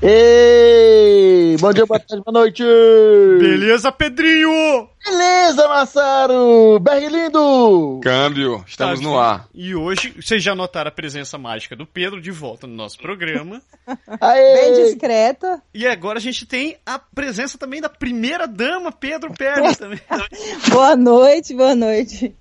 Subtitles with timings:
[0.00, 1.56] Ei!
[1.58, 2.62] Bom dia, boa tarde, boa noite!
[2.62, 4.88] Beleza, Pedrinho?
[5.10, 6.78] Beleza, Massaro!
[6.80, 7.98] Berg lindo!
[8.02, 9.48] Câmbio, estamos Tá no ar.
[9.54, 13.62] E hoje, vocês já notaram a presença mágica do Pedro de volta no nosso programa.
[14.20, 14.54] Aê!
[14.54, 15.62] Bem discreta.
[15.72, 19.98] E agora a gente tem a presença também da primeira dama, Pedro Pérez, também.
[20.68, 22.36] Boa noite, boa noite.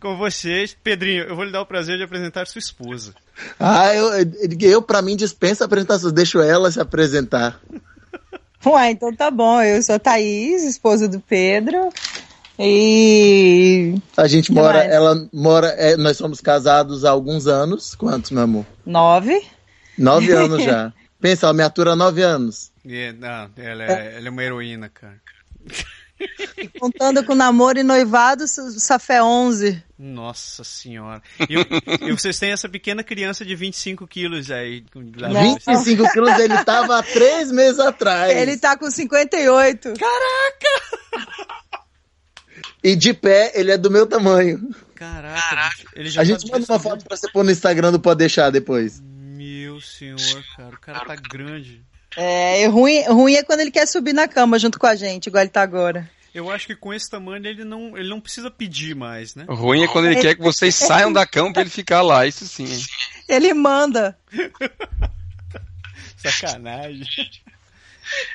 [0.00, 0.74] Com vocês.
[0.82, 3.14] Pedrinho, eu vou lhe dar o prazer de apresentar sua esposa.
[3.60, 4.10] Ah, eu,
[4.58, 7.60] eu, pra mim, dispensa apresentações, deixo ela se apresentar.
[8.66, 9.60] Ué, então tá bom.
[9.62, 11.90] Eu sou a Thaís, esposa do Pedro.
[12.58, 13.94] E.
[14.16, 14.90] A gente Que mora, mais?
[14.92, 17.94] ela mora, é, nós somos casados há alguns anos.
[17.94, 18.66] Quantos, meu amor?
[18.86, 19.42] Nove.
[19.98, 20.92] Nove anos já.
[21.20, 22.70] Pensa, ela me atura há nove anos.
[22.84, 25.20] E, não, ela é, ela é uma heroína, cara.
[26.58, 29.82] E contando com namoro e noivado, Safé 11.
[29.98, 31.22] Nossa senhora.
[31.48, 34.84] E, e vocês têm essa pequena criança de 25 quilos aí.
[35.16, 35.42] lá- Não.
[35.54, 38.36] 25 quilos ele tava há três meses atrás.
[38.36, 39.92] Ele tá com 58.
[42.82, 44.70] E de pé, ele é do meu tamanho.
[44.94, 48.00] Caraca, ele já A tá gente manda uma foto pra você pôr no Instagram do
[48.00, 49.00] Pode Deixar depois.
[49.00, 50.18] Meu senhor,
[50.56, 51.82] cara, o cara tá grande.
[52.16, 55.26] É, e ruim, ruim é quando ele quer subir na cama junto com a gente,
[55.26, 56.10] igual ele tá agora.
[56.34, 59.44] Eu acho que com esse tamanho ele não, ele não precisa pedir mais, né?
[59.48, 62.26] O ruim é quando ele quer que vocês saiam da cama pra ele ficar lá,
[62.26, 62.64] isso sim.
[62.64, 62.82] hein?
[63.28, 64.18] Ele manda.
[66.16, 67.06] Sacanagem.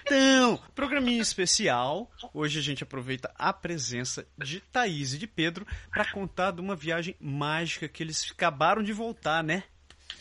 [0.02, 2.10] Então, programinha especial.
[2.34, 6.76] Hoje a gente aproveita a presença de Thaís e de Pedro para contar de uma
[6.76, 9.64] viagem mágica que eles acabaram de voltar, né?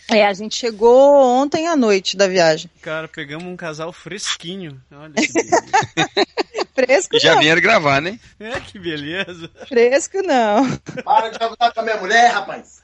[0.08, 2.70] É, a gente chegou ontem à noite da viagem.
[2.80, 4.80] Cara, pegamos um casal fresquinho.
[4.92, 6.26] Olha que beleza.
[6.74, 7.40] Fresco já não.
[7.40, 8.20] vieram gravar, né?
[8.38, 9.50] é, que beleza.
[9.66, 10.64] Fresco não.
[11.04, 12.80] Para de falar com a minha mulher, rapaz.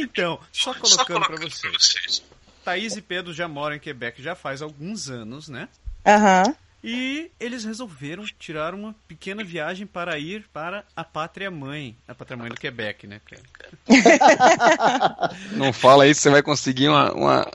[0.00, 2.22] Então, só colocando para vocês.
[2.64, 5.68] Thaís e Pedro já moram em Quebec já faz alguns anos, né?
[6.06, 6.54] Aham.
[6.82, 11.96] E eles resolveram tirar uma pequena viagem para ir para a pátria mãe.
[12.06, 13.42] A pátria mãe do Quebec, né, cara?
[15.52, 17.50] Não fala isso, você vai conseguir uma, uma,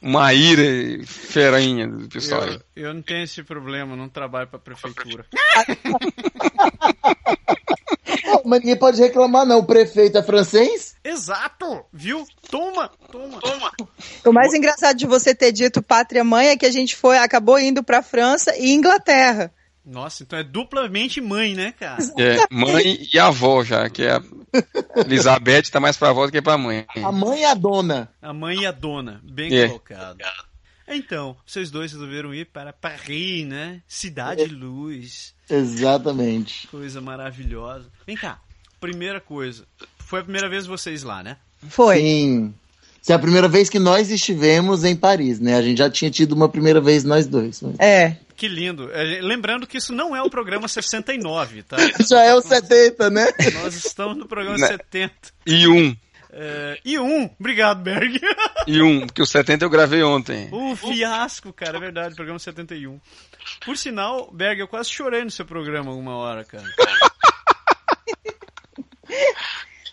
[0.00, 2.44] uma ira ferinha do pessoal.
[2.44, 4.60] Eu, eu não tenho esse problema, não trabalho para a
[8.44, 9.58] Mas ninguém pode reclamar, não.
[9.58, 10.94] O prefeito é francês?
[11.04, 11.84] Exato!
[11.92, 12.24] Viu?
[12.50, 12.90] Toma!
[13.10, 13.40] Toma!
[13.40, 13.72] Toma!
[14.24, 17.58] O mais engraçado de você ter dito pátria mãe é que a gente foi, acabou
[17.58, 19.52] indo pra França e Inglaterra.
[19.84, 21.98] Nossa, então é duplamente mãe, né, cara?
[22.16, 24.22] É, mãe e avó já, que é a
[24.96, 26.86] Elizabeth tá mais pra avó do que pra mãe.
[27.02, 28.08] A mãe e a dona.
[28.22, 29.66] A mãe e a dona, bem É.
[29.68, 30.18] colocado.
[30.86, 33.80] Então, vocês dois resolveram ir para Paris, né?
[33.88, 35.34] Cidade de luz.
[35.52, 36.66] Exatamente.
[36.68, 37.86] Coisa maravilhosa.
[38.06, 38.38] Vem cá,
[38.80, 39.64] primeira coisa.
[39.98, 41.36] Foi a primeira vez vocês lá, né?
[41.68, 41.98] Foi.
[41.98, 42.54] Sim.
[43.02, 45.56] Essa é a primeira vez que nós estivemos em Paris, né?
[45.56, 47.60] A gente já tinha tido uma primeira vez nós dois.
[47.60, 48.16] mas- É.
[48.36, 48.90] Que lindo.
[48.92, 51.76] É, Lembrando que isso não é o programa 69, tá?
[52.08, 53.26] Já é o 70, né?
[53.62, 54.66] Nós estamos no programa Né?
[54.68, 55.12] 70.
[55.46, 55.96] E um.
[56.34, 58.18] É, e um, obrigado, Berg.
[58.64, 60.48] E um, porque o 70 eu gravei ontem.
[60.52, 63.00] O fiasco, cara, é verdade, programa 71.
[63.64, 66.62] Por sinal, Berg, eu quase chorei no seu programa uma hora, cara.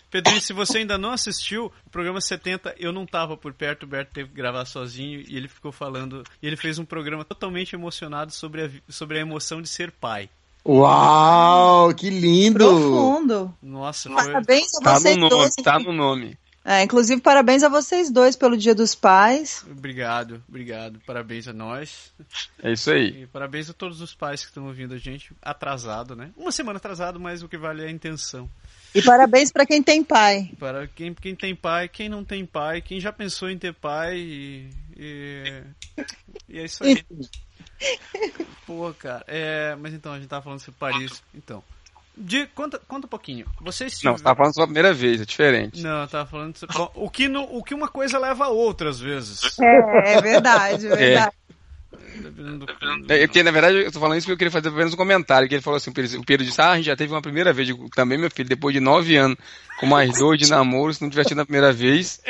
[0.08, 3.86] Pedrinho, se você ainda não assistiu, o programa 70 eu não tava por perto, o
[3.86, 6.24] Berto teve que gravar sozinho e ele ficou falando.
[6.42, 10.28] E ele fez um programa totalmente emocionado sobre a, sobre a emoção de ser pai.
[10.64, 12.58] Uau, que lindo!
[12.58, 13.54] Profundo.
[13.62, 14.24] Nossa, foi.
[14.24, 15.54] Parabéns a Tá vocês no nome, dois.
[15.56, 16.38] tá no nome.
[16.62, 19.64] É, inclusive, parabéns a vocês dois pelo Dia dos Pais.
[19.70, 21.00] Obrigado, obrigado.
[21.06, 22.12] Parabéns a nós.
[22.62, 23.22] É isso aí.
[23.22, 26.30] E parabéns a todos os pais que estão ouvindo a gente atrasado, né?
[26.36, 28.48] Uma semana atrasado, mas o que vale é a intenção.
[28.94, 30.50] E parabéns pra quem tem pai.
[30.58, 34.18] Para quem, quem tem pai, quem não tem pai, quem já pensou em ter pai
[34.18, 34.70] e.
[34.98, 35.62] E,
[36.46, 37.02] e é isso aí.
[38.70, 39.24] Pô, cara.
[39.26, 41.20] É, mas então, a gente tava falando sobre Paris.
[41.34, 41.60] Então.
[42.16, 43.44] De, conta, conta um pouquinho.
[43.60, 45.80] Vocês Não, você tá falando sua primeira vez, é diferente.
[45.82, 46.76] Não, eu tava falando sobre.
[46.76, 49.58] Bom, o, que não, o que uma coisa leva a outra, às vezes.
[49.58, 51.36] É, é verdade, é verdade.
[52.14, 54.94] Dependendo do- É, porque, na verdade, eu tô falando isso porque eu queria fazer apenas
[54.94, 55.48] um comentário.
[55.48, 57.66] Que ele falou assim: o Pedro- disse, ah, a gente já teve uma primeira vez.
[57.66, 59.36] Digo, também, meu filho, depois de nove anos,
[59.80, 62.20] com mais dois de namoro, se não tiver tido a primeira vez.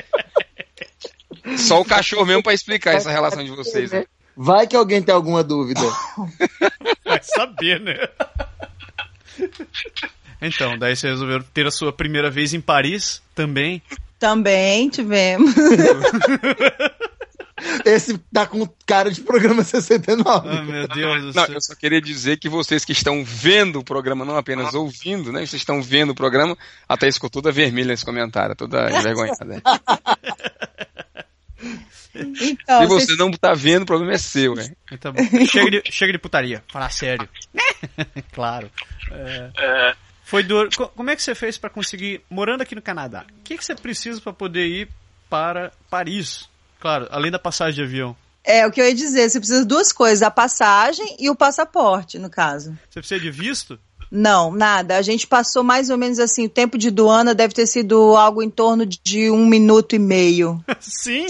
[1.59, 3.91] Só o cachorro mesmo pra explicar essa relação de vocês.
[3.93, 4.07] né?
[4.37, 5.81] Vai que alguém tem alguma dúvida.
[7.05, 7.97] Vai saber, né?
[10.41, 13.83] Então, daí você resolveu ter a sua primeira vez em Paris também.
[14.19, 15.55] Também tivemos.
[17.85, 20.49] Esse tá com cara de programa 69.
[20.49, 21.55] Ah, meu Deus do Não, céu.
[21.55, 25.41] eu só queria dizer que vocês que estão vendo o programa, não apenas ouvindo, né?
[25.41, 26.57] Vocês estão vendo o programa,
[26.89, 29.63] até ficou toda vermelha nesse comentário, toda envergonhada.
[32.15, 34.73] Então, Se vocês- você não tá vendo, o problema é seu, né?
[35.01, 35.21] Tá bom.
[35.47, 37.29] Chega de, chega de putaria, falar sério.
[38.33, 38.71] claro.
[39.11, 39.95] É.
[40.25, 40.69] Foi duro.
[40.77, 43.65] Co- Como é que você fez pra conseguir, morando aqui no Canadá, o que, que
[43.65, 44.89] você precisa pra poder ir
[45.29, 46.49] para Paris?
[46.81, 48.17] Claro, além da passagem de avião.
[48.43, 51.37] É, o que eu ia dizer, você precisa de duas coisas, a passagem e o
[51.37, 52.77] passaporte, no caso.
[52.89, 53.79] Você precisa de visto?
[54.11, 54.97] Não, nada.
[54.97, 58.43] A gente passou mais ou menos assim, o tempo de doana deve ter sido algo
[58.43, 60.63] em torno de um minuto e meio.
[60.81, 61.27] Sim.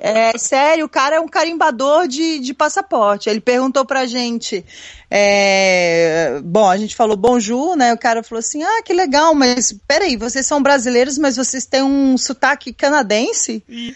[0.00, 3.30] É sério, o cara é um carimbador de, de passaporte.
[3.30, 4.64] Ele perguntou pra gente.
[5.08, 7.92] é, bom, a gente falou bonjour, né?
[7.92, 11.82] O cara falou assim: ah, que legal, mas peraí, vocês são brasileiros, mas vocês têm
[11.82, 13.62] um sotaque canadense?
[13.68, 13.94] E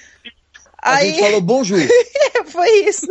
[0.81, 1.81] A Aí gente falou bonjour.
[2.47, 3.07] foi isso.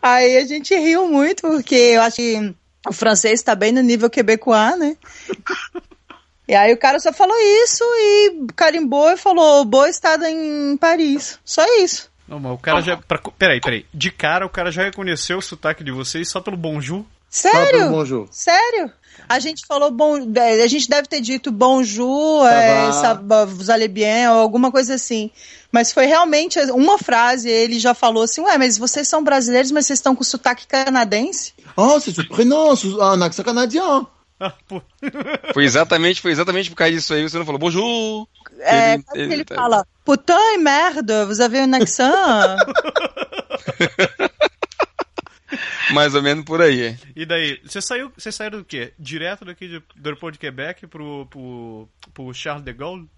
[0.00, 2.54] Aí a gente riu muito, porque eu acho que
[2.88, 4.96] o francês tá bem no nível quebecois, né?
[6.48, 11.38] E aí o cara só falou isso e carimbou e falou boa estada em Paris.
[11.44, 12.10] Só isso.
[12.26, 12.96] Não, mas o cara já.
[12.96, 13.86] Pra, peraí, peraí.
[13.92, 17.04] De cara, o cara já reconheceu o sotaque de vocês só pelo bonjour?
[17.30, 17.90] Só pelo Sério?
[17.90, 18.28] bonjour.
[18.30, 18.92] Sério?
[19.28, 22.90] A gente falou bom, é, a gente deve ter dito bonjour, é,
[23.46, 25.30] vous allez bien, ou alguma coisa assim.
[25.70, 29.86] Mas foi realmente uma frase, ele já falou assim, ué, mas vocês são brasileiros, mas
[29.86, 31.54] vocês estão com sotaque canadense?
[31.76, 34.06] Oh, c'est surprenant, ah, un accent canadien.
[34.38, 34.52] Ah.
[35.54, 38.26] Foi exatamente, foi exatamente por causa disso aí, você não falou bonjour.
[38.58, 42.02] É, Ele- ele ele tá- fala, putain e merda, vous avez un accent?
[45.92, 46.96] Mais ou menos por aí.
[47.14, 48.92] E daí, você saiu, você saiu do quê?
[48.98, 53.08] Direto daqui de- do aeroporto de Quebec pro, pro, pro Charles de Gaulle?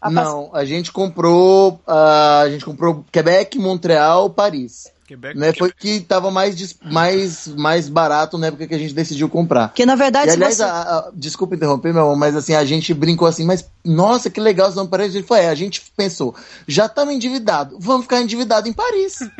[0.00, 4.92] A Não, a gente comprou, ah, a gente comprou Quebec, Montreal, Paris.
[5.06, 5.38] Quebec?
[5.38, 5.52] Né?
[5.52, 9.68] Foi que tava mais, dis- mais, mais barato na época que a gente decidiu comprar.
[9.68, 10.64] Porque na verdade, E, aliás, você...
[10.64, 14.40] a- a- desculpa interromper, meu amor, mas assim, a gente brincou assim, mas nossa, que
[14.40, 15.10] legal, não Paris.
[15.10, 16.34] A gente foi, é, a gente pensou,
[16.68, 19.18] já estamos endividados, vamos ficar endividado em Paris.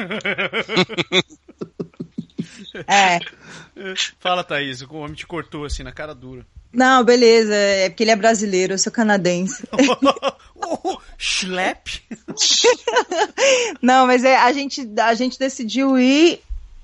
[2.86, 3.20] É.
[4.18, 6.44] Fala, Thaís, o homem te cortou assim na cara dura.
[6.72, 9.64] Não, beleza, é porque ele é brasileiro, eu sou canadense.
[10.54, 12.02] oh, Schlepp?
[13.80, 16.40] Não, mas é, a gente, a gente decidiu ir.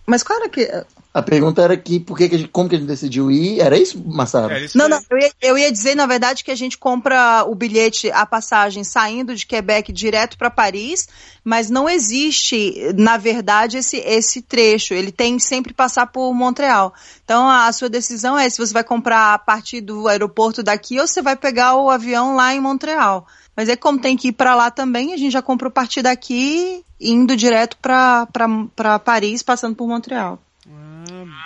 [0.07, 0.67] Mas qual era que.
[1.15, 3.61] A pergunta era que, por que que a gente, como que a gente decidiu ir?
[3.61, 4.55] Era isso, Massaro?
[4.55, 7.45] É, isso Não, não, eu ia, eu ia dizer, na verdade, que a gente compra
[7.47, 11.07] o bilhete, a passagem saindo de Quebec direto para Paris,
[11.45, 14.95] mas não existe, na verdade, esse, esse trecho.
[14.95, 16.95] Ele tem que sempre passar por Montreal.
[17.23, 20.99] Então, a, a sua decisão é se você vai comprar a partir do aeroporto daqui
[20.99, 23.27] ou você vai pegar o avião lá em Montreal.
[23.55, 26.01] Mas é como tem que ir para lá também, a gente já comprou a partir
[26.01, 30.41] daqui, indo direto para Paris, passando por Montreal.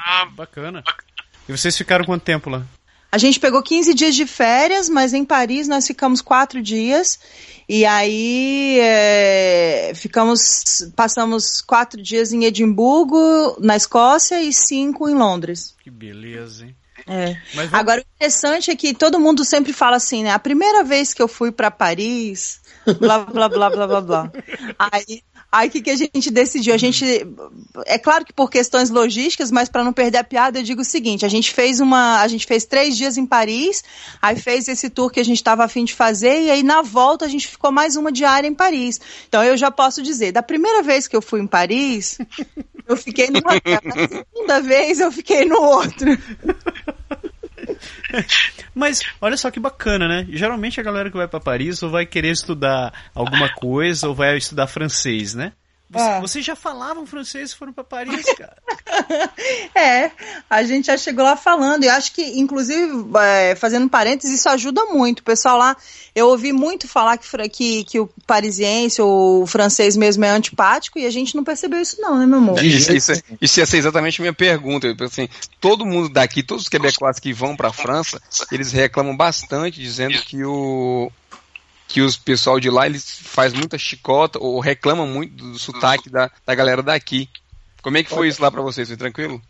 [0.07, 0.83] Ah, bacana.
[1.49, 2.65] E vocês ficaram quanto tempo lá?
[3.11, 7.19] A gente pegou 15 dias de férias, mas em Paris nós ficamos quatro dias.
[7.69, 15.75] E aí é, ficamos, passamos quatro dias em Edimburgo, na Escócia, e cinco em Londres.
[15.83, 16.77] Que beleza, hein?
[17.07, 17.37] É.
[17.55, 20.31] Mas vamos- Agora o interessante é que todo mundo sempre fala assim, né?
[20.33, 22.61] A primeira vez que eu fui para Paris,
[22.99, 24.33] blá blá blá blá blá blá.
[24.79, 25.23] Aí
[25.57, 26.75] Aí o que, que a gente decidiu?
[26.75, 27.27] A gente.
[27.87, 30.85] É claro que por questões logísticas, mas para não perder a piada, eu digo o
[30.85, 32.21] seguinte: a gente fez uma.
[32.21, 33.83] A gente fez três dias em Paris,
[34.21, 37.25] aí fez esse tour que a gente estava afim de fazer, e aí na volta
[37.25, 39.01] a gente ficou mais uma diária em Paris.
[39.29, 42.19] Então eu já posso dizer, da primeira vez que eu fui em Paris,
[42.87, 43.81] eu fiquei hotel.
[43.83, 46.07] Da segunda vez eu fiquei no outro.
[48.75, 50.27] Mas olha só que bacana, né?
[50.31, 54.37] Geralmente a galera que vai pra Paris ou vai querer estudar alguma coisa ou vai
[54.37, 55.53] estudar francês, né?
[55.89, 56.21] Você- É.
[56.21, 58.57] Vocês já falavam francês e foram pra Paris, cara.
[59.75, 60.11] É,
[60.49, 64.85] a gente já chegou lá falando, e acho que, inclusive, é, fazendo parênteses, isso ajuda
[64.87, 65.21] muito.
[65.21, 65.77] O pessoal lá,
[66.15, 70.99] eu ouvi muito falar que, que, que o parisiense ou o francês mesmo é antipático,
[70.99, 72.59] e a gente não percebeu isso, não, né, meu amor?
[72.61, 74.87] De Isso, jeito isso, isso ia ser exatamente a minha pergunta.
[74.87, 75.29] Eu, Assim,
[75.61, 80.19] todo mundo daqui, todos os quebecois que vão para a França, eles reclamam bastante, dizendo
[80.23, 81.11] que o
[81.89, 86.31] que os pessoal de lá eles faz muita chicota ou reclamam muito do sotaque da,
[86.45, 87.29] da galera daqui.
[87.83, 88.89] Como é que foi isso lá pra vocês?
[88.89, 89.41] Foi tranquilo?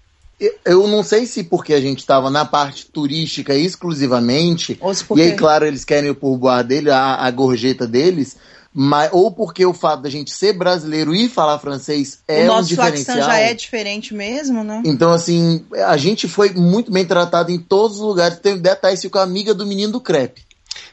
[0.65, 5.23] Eu não sei se porque a gente estava na parte turística exclusivamente, Ou se e
[5.23, 8.37] aí, claro, eles querem o pourboire dele, a, a gorjeta deles,
[8.79, 12.47] mas, ou porque o fato da gente ser brasileiro e falar francês é o um
[12.49, 13.17] nosso diferencial.
[13.17, 14.83] accent já é diferente mesmo, né?
[14.85, 18.39] Então, assim, a gente foi muito bem tratado em todos os lugares.
[18.39, 20.43] Tem detalhes com a amiga do menino do crepe.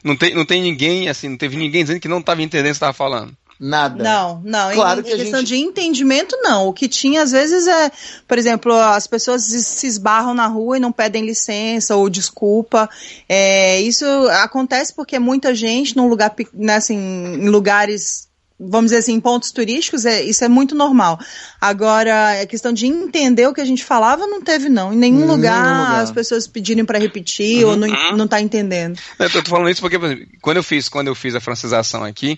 [0.04, 2.70] Não tem, não tem ninguém, assim, não teve ninguém dizendo que não tava entendendo o
[2.70, 3.36] que você tava falando.
[3.60, 4.04] Nada.
[4.04, 4.72] Não, não.
[4.72, 6.68] Em- Claro em, que a questão gente- de entendimento, não.
[6.68, 7.92] O que tinha, às vezes, é,
[8.28, 12.90] por exemplo, as pessoas se esbarram na rua e não pedem licença ou desculpa.
[13.30, 14.06] É, isso
[14.42, 18.23] acontece porque muita gente num lugar, né, assim, em lugares,
[18.60, 21.20] vamos dizer assim, em pontos turísticos, é, isso é muito normal.
[21.60, 24.94] Agora, a questão de entender o que a gente falava, não teve, não.
[24.94, 26.02] Em nenhum, Nenhum lugar, lugar.
[26.04, 29.00] as pessoas pedirem para repetir ou não, não tá entendendo.
[29.20, 32.04] Eu tô, falando isso porque, por exemplo, quando eu fiz, quando eu fiz a francização
[32.04, 32.38] aqui,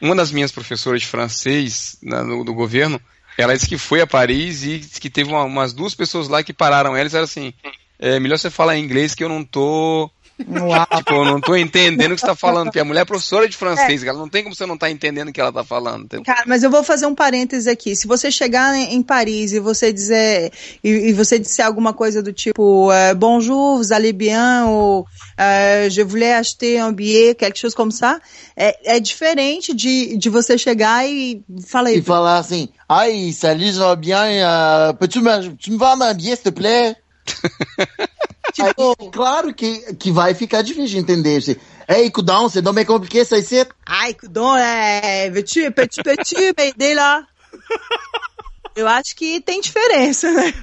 [0.00, 3.00] uma das minhas professoras de francês na- no- do governo,
[3.38, 6.42] ela disse que foi a Paris e disse que teve uma- umas duas pessoas lá
[6.42, 7.54] que pararam ela e disseram assim,
[7.98, 10.10] é melhor você falar em inglês que eu não tô,
[10.48, 10.86] Uau.
[10.96, 13.48] tipo, eu não tô entendendo o que você tá falando, porque a mulher é professora
[13.48, 16.04] de francês, ela não tem como você não tá entendendo o que ela tá falando.
[16.04, 16.24] entendeu?
[16.24, 17.94] Cara, mas eu vou fazer um parêntese aqui.
[17.94, 22.32] Se você chegar em Paris e você dizer e, e você disser alguma coisa do
[22.32, 25.06] tipo euh, bonjour, vous allez bien ou
[25.38, 28.20] euh, je voulais acheter un billet, quelque chose comme ça,
[28.56, 33.96] é, é diferente de, de você chegar e falar E falar assim, ai, salut, va
[33.96, 36.96] bien, euh, peux-tu me, tu me vas m'habiller, s'il te plaît?
[38.52, 41.36] tipo, Aí, claro que, que vai ficar difícil de entender.
[41.38, 41.56] Assim,
[41.88, 43.66] Ei, coudon, c'est donc bien compliqué, ça ici?
[43.86, 47.26] ai, Kudon, é, veux-tu, petit, petit, m'aider lá?
[48.74, 50.54] Eu acho que tem diferença, né?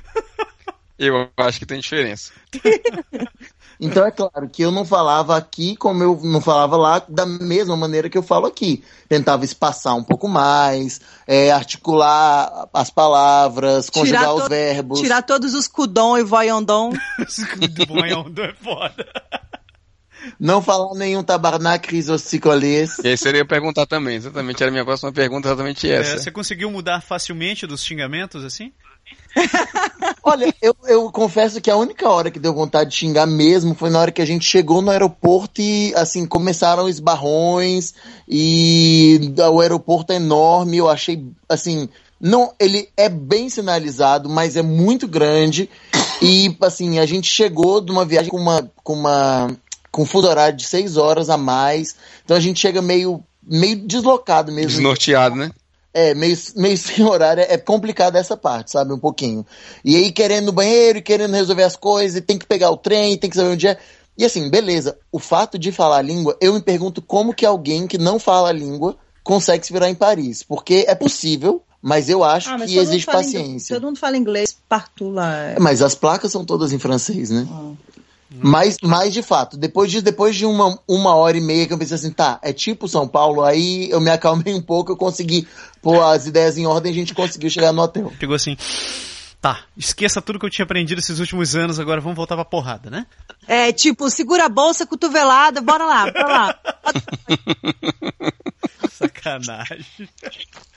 [0.97, 2.31] Eu acho que tem diferença.
[3.79, 7.77] Então é claro que eu não falava aqui como eu não falava lá, da mesma
[7.77, 8.83] maneira que eu falo aqui.
[9.07, 14.99] Tentava espaçar um pouco mais, é, articular as palavras, conjugar Tirar os verbos.
[14.99, 16.91] Tirar todos os Kudon e Voyondon.
[17.71, 19.07] Do Bonhondo é foda.
[20.37, 22.99] Não falar nenhum tabarnak risossicolês.
[22.99, 26.17] E aí seria perguntar também, exatamente, era a minha próxima pergunta, exatamente É, essa.
[26.17, 28.73] você conseguiu mudar facilmente dos xingamentos, assim?
[30.23, 33.89] Olha, eu, eu confesso que a única hora que deu vontade de xingar mesmo foi
[33.89, 37.93] na hora que a gente chegou no aeroporto e, assim, começaram os barrões
[38.27, 44.61] e o aeroporto é enorme, eu achei, assim, não, ele é bem sinalizado, mas é
[44.61, 45.69] muito grande
[46.21, 49.55] e, assim, a gente chegou de uma viagem com uma, com uma,
[49.91, 51.95] com fuso horário de seis horas a mais,
[52.25, 54.71] então a gente chega meio, meio deslocado mesmo.
[54.71, 55.51] Desnorteado, né?
[55.93, 58.93] É, meio, meio sem horário, é complicado essa parte, sabe?
[58.93, 59.45] Um pouquinho.
[59.83, 62.77] E aí querendo no banheiro, e querendo resolver as coisas, e tem que pegar o
[62.77, 63.77] trem, tem que saber onde é.
[64.17, 67.87] E assim, beleza, o fato de falar a língua, eu me pergunto como que alguém
[67.87, 70.43] que não fala a língua consegue se virar em Paris.
[70.43, 73.45] Porque é possível, mas eu acho Ah, mas que fala paciência.
[73.45, 75.55] inglês- Todo mundo fala inglês, partout lá.
[75.59, 77.47] Mas as placas são todas em francês, né?
[77.49, 77.71] Ah.
[78.31, 81.77] Mas, mas de fato, depois de, depois de uma, uma hora e meia que eu
[81.77, 85.47] pensei assim, tá, é tipo São Paulo, aí eu me acalmei um pouco, eu consegui
[85.81, 88.11] pôr as ideias em ordem a gente conseguiu chegar no hotel.
[88.19, 88.55] Pegou assim.
[89.41, 92.89] Tá, esqueça tudo que eu tinha aprendido esses últimos anos, agora vamos voltar pra porrada,
[92.89, 93.05] né?
[93.47, 96.59] É tipo, segura a bolsa, cotovelada, bora lá, bora lá.
[98.91, 99.85] Sacanagem.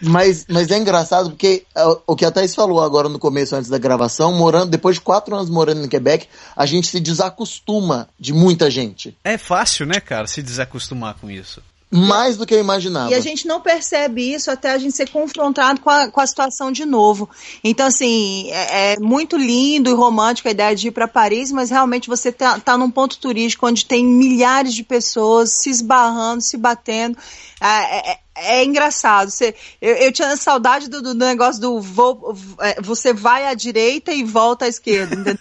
[0.00, 3.68] Mas, mas é engraçado porque é, o que a Thaís falou agora no começo, antes
[3.68, 8.32] da gravação, morando, depois de quatro anos morando no Quebec, a gente se desacostuma de
[8.32, 9.16] muita gente.
[9.24, 11.60] É fácil, né, cara, se desacostumar com isso.
[11.92, 13.10] Mais do que eu imaginava.
[13.10, 16.26] E a gente não percebe isso até a gente ser confrontado com a, com a
[16.26, 17.28] situação de novo.
[17.62, 21.68] Então, assim, é, é muito lindo e romântico a ideia de ir para Paris, mas
[21.70, 26.56] realmente você tá, tá num ponto turístico onde tem milhares de pessoas se esbarrando, se
[26.56, 27.16] batendo.
[27.60, 29.30] É, é- é engraçado.
[29.30, 34.10] Você, eu, eu tinha saudade do, do negócio do vou, é, você vai à direita
[34.12, 35.14] e volta à esquerda.
[35.20, 35.38] entendeu?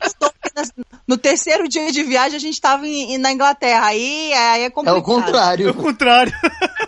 [0.00, 2.82] Eu tô aqui na- no terceiro dia de viagem a gente estava
[3.18, 3.86] na Inglaterra.
[3.86, 4.98] Aí, aí é É complicado.
[4.98, 5.68] o contrário.
[5.68, 6.32] Ao contrário.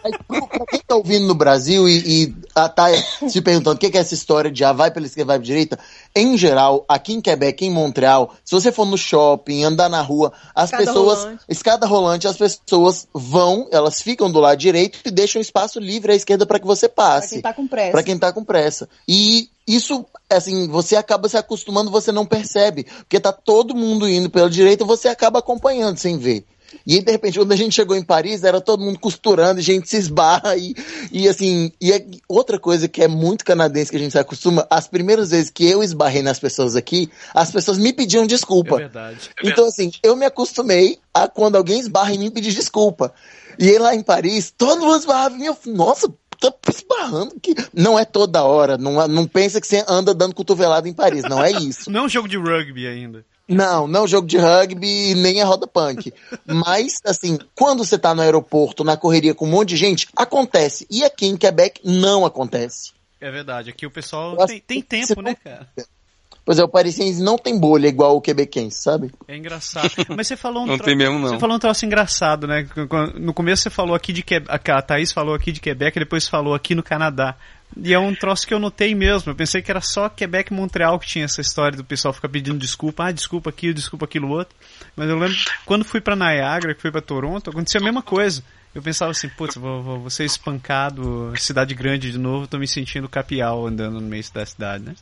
[0.04, 2.86] Aí, pro- pra quem tá ouvindo no Brasil e, e ah, tá
[3.28, 5.44] se perguntando o que que é essa história de ah, vai pela esquerda, vai pra
[5.46, 5.78] direita,
[6.14, 10.32] em geral, aqui em Quebec, em Montreal, se você for no shopping, andar na rua,
[10.54, 11.44] as Escada pessoas, rolante.
[11.48, 16.14] escada rolante, as pessoas vão, elas ficam do lado direito e deixam espaço livre à
[16.14, 17.30] esquerda para que você Pra passe.
[17.34, 17.90] quem tá com pressa.
[17.92, 18.88] Pra quem tá com pressa.
[19.08, 22.84] E isso, assim, você acaba se acostumando, você não percebe.
[22.84, 26.44] Porque tá todo mundo indo pela direita, você acaba acompanhando sem ver.
[26.86, 29.62] E aí, de repente, quando a gente chegou em Paris, era todo mundo costurando, e
[29.62, 30.74] gente se esbarra e,
[31.10, 34.66] e assim, e é outra coisa que é muito canadense que a gente se acostuma,
[34.70, 38.76] as primeiras vezes que eu esbarrei nas pessoas aqui, as pessoas me pediam É desculpa.
[38.76, 39.30] verdade.
[39.42, 43.12] Então, assim, eu me acostumei a quando alguém esbarra em mim pedir desculpa.
[43.58, 45.46] E aí lá em Paris, todo mundo esbarrava em mim.
[45.46, 46.08] Eu nossa,
[46.40, 50.88] tá esbarrando que não é toda hora, não, não pensa que você anda dando cotovelada
[50.88, 51.90] em Paris, não é isso.
[51.90, 53.24] Não é um jogo de rugby ainda.
[53.50, 56.12] Não, não é jogo de rugby nem é roda punk.
[56.46, 60.86] Mas, assim, quando você tá no aeroporto, na correria com um monte de gente, acontece.
[60.88, 62.92] E aqui em Quebec não acontece.
[63.20, 65.68] É verdade, aqui o pessoal tem, tem tempo, né, cara?
[66.50, 69.12] Pois é, o parisiense não tem bolha igual o quebequense, sabe?
[69.28, 69.88] É engraçado.
[70.08, 71.28] Mas você falou um Não tro- tem mesmo, não.
[71.28, 72.66] Você falou um troço engraçado, né?
[73.14, 76.26] No começo você falou aqui de Quebec, a Thaís falou aqui de Quebec e depois
[76.26, 77.36] falou aqui no Canadá.
[77.80, 79.30] E é um troço que eu notei mesmo.
[79.30, 82.28] Eu pensei que era só Quebec e Montreal que tinha essa história do pessoal ficar
[82.28, 83.04] pedindo desculpa.
[83.04, 84.56] Ah, desculpa aquilo, desculpa aquilo outro.
[84.96, 88.42] Mas eu lembro, quando fui pra Niagara, que fui pra Toronto, acontecia a mesma coisa.
[88.74, 92.66] Eu pensava assim, putz, vou, vou, vou ser espancado, cidade grande de novo, tô me
[92.66, 94.94] sentindo capial andando no meio da cidade, né?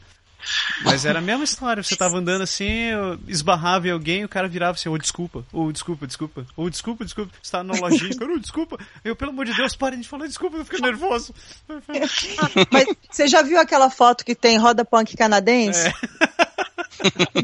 [0.85, 4.49] Mas era a mesma história, você tava andando assim, eu esbarrava em alguém, o cara
[4.49, 8.33] virava assim, ô desculpa, ô desculpa, desculpa, ô desculpa, desculpa, você tá na lojinha, cara,
[8.33, 11.35] ô desculpa, eu pelo amor de Deus, parem de falar desculpa, eu fico nervoso.
[12.71, 15.93] Mas você já viu aquela foto que tem roda punk canadense?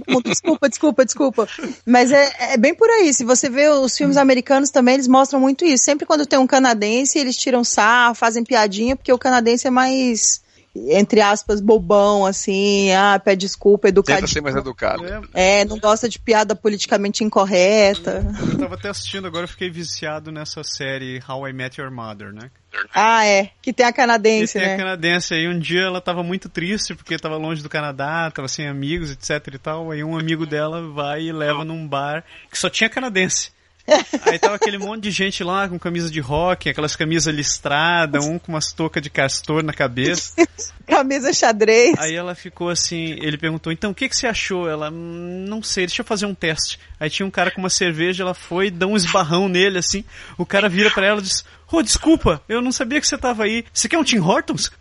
[0.09, 1.49] Mundo, Desculpa, desculpa, desculpa.
[1.87, 3.13] Mas é, é bem por aí.
[3.13, 5.85] Se você vê os filmes americanos também, eles mostram muito isso.
[5.85, 10.43] Sempre quando tem um canadense, eles tiram sarro, fazem piadinha, porque o canadense é mais,
[10.76, 14.28] entre aspas, bobão, assim, ah, pede desculpa, Tenta educadinho.
[14.28, 15.04] ser mais educado.
[15.33, 18.25] É, É, não gosta de piada politicamente incorreta.
[18.52, 22.33] eu tava até assistindo, agora eu fiquei viciado nessa série How I Met Your Mother,
[22.33, 22.50] né?
[22.93, 23.50] Ah, é.
[23.62, 24.76] Que tem a E canadense, tem a né?
[24.76, 28.66] canadense aí, um dia ela tava muito triste porque tava longe do Canadá, tava sem
[28.66, 29.93] amigos, etc e tal.
[29.93, 33.54] Aí um amigo dela vai e leva num bar que só tinha canadense.
[34.25, 38.38] Aí tava aquele monte de gente lá com camisa de rock, aquelas camisas listradas, um
[38.38, 40.33] com umas toucas de castor na cabeça.
[40.87, 41.95] Camisa xadrez.
[41.99, 44.69] Aí ela ficou assim, ele perguntou, então o que, que você achou?
[44.69, 46.79] Ela, "Hum, não sei, deixa eu fazer um teste.
[47.00, 50.05] Aí tinha um cara com uma cerveja, ela foi, dá um esbarrão nele, assim.
[50.37, 53.45] O cara vira pra ela e diz, ô, desculpa, eu não sabia que você tava
[53.45, 53.64] aí.
[53.73, 54.71] Você quer um Tim Hortons?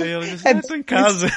[0.00, 1.30] Aí ela disse, ah, eu tô em casa.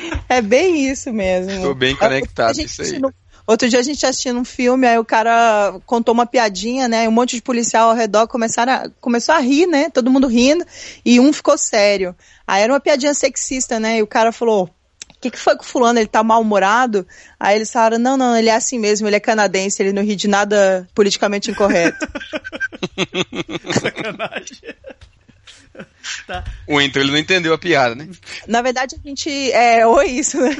[0.28, 1.62] É bem isso mesmo.
[1.62, 2.88] Tô bem Outro conectado, dia a gente isso aí.
[2.88, 3.14] assistindo-
[3.46, 7.04] Outro dia a gente assistindo um filme, aí o cara contou uma piadinha, né?
[7.04, 9.88] e Um monte de policial ao redor começaram a, começou a rir, né?
[9.88, 10.64] Todo mundo rindo,
[11.04, 12.12] e um ficou sério.
[12.44, 13.98] Aí era uma piadinha sexista, né?
[13.98, 16.00] E o cara falou, o que, que foi com o fulano?
[16.00, 17.06] Ele tá mal-humorado?
[17.38, 20.16] Aí eles falaram, não, não, ele é assim mesmo, ele é canadense, ele não ri
[20.16, 22.04] de nada politicamente incorreto.
[23.80, 24.74] Sacanagem.
[26.26, 26.44] Tá.
[26.68, 28.08] Ou então ele não entendeu a piada, né?
[28.46, 29.50] Na verdade, a gente.
[29.52, 30.56] É, ou isso, né?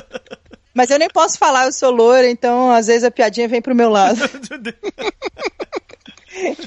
[0.74, 3.74] Mas eu nem posso falar, eu sou loura, então às vezes a piadinha vem pro
[3.74, 4.20] meu lado.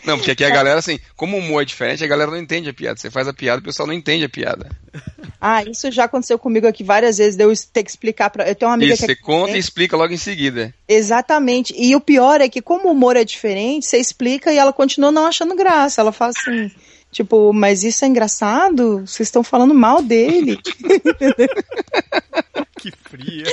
[0.03, 2.69] Não, porque aqui a galera, assim, como o humor é diferente, a galera não entende
[2.69, 2.97] a piada.
[2.97, 4.69] Você faz a piada, o pessoal não entende a piada.
[5.39, 8.47] Ah, isso já aconteceu comigo aqui várias vezes, de eu ter que explicar pra.
[8.47, 10.73] Eu tenho uma amiga Isso, que é você conta e explica logo em seguida.
[10.87, 11.73] Exatamente.
[11.77, 15.11] E o pior é que, como o humor é diferente, você explica e ela continua
[15.11, 16.01] não achando graça.
[16.01, 16.71] Ela fala assim.
[17.11, 18.99] Tipo, mas isso é engraçado?
[18.99, 20.59] Vocês estão falando mal dele.
[22.79, 23.43] Que fria.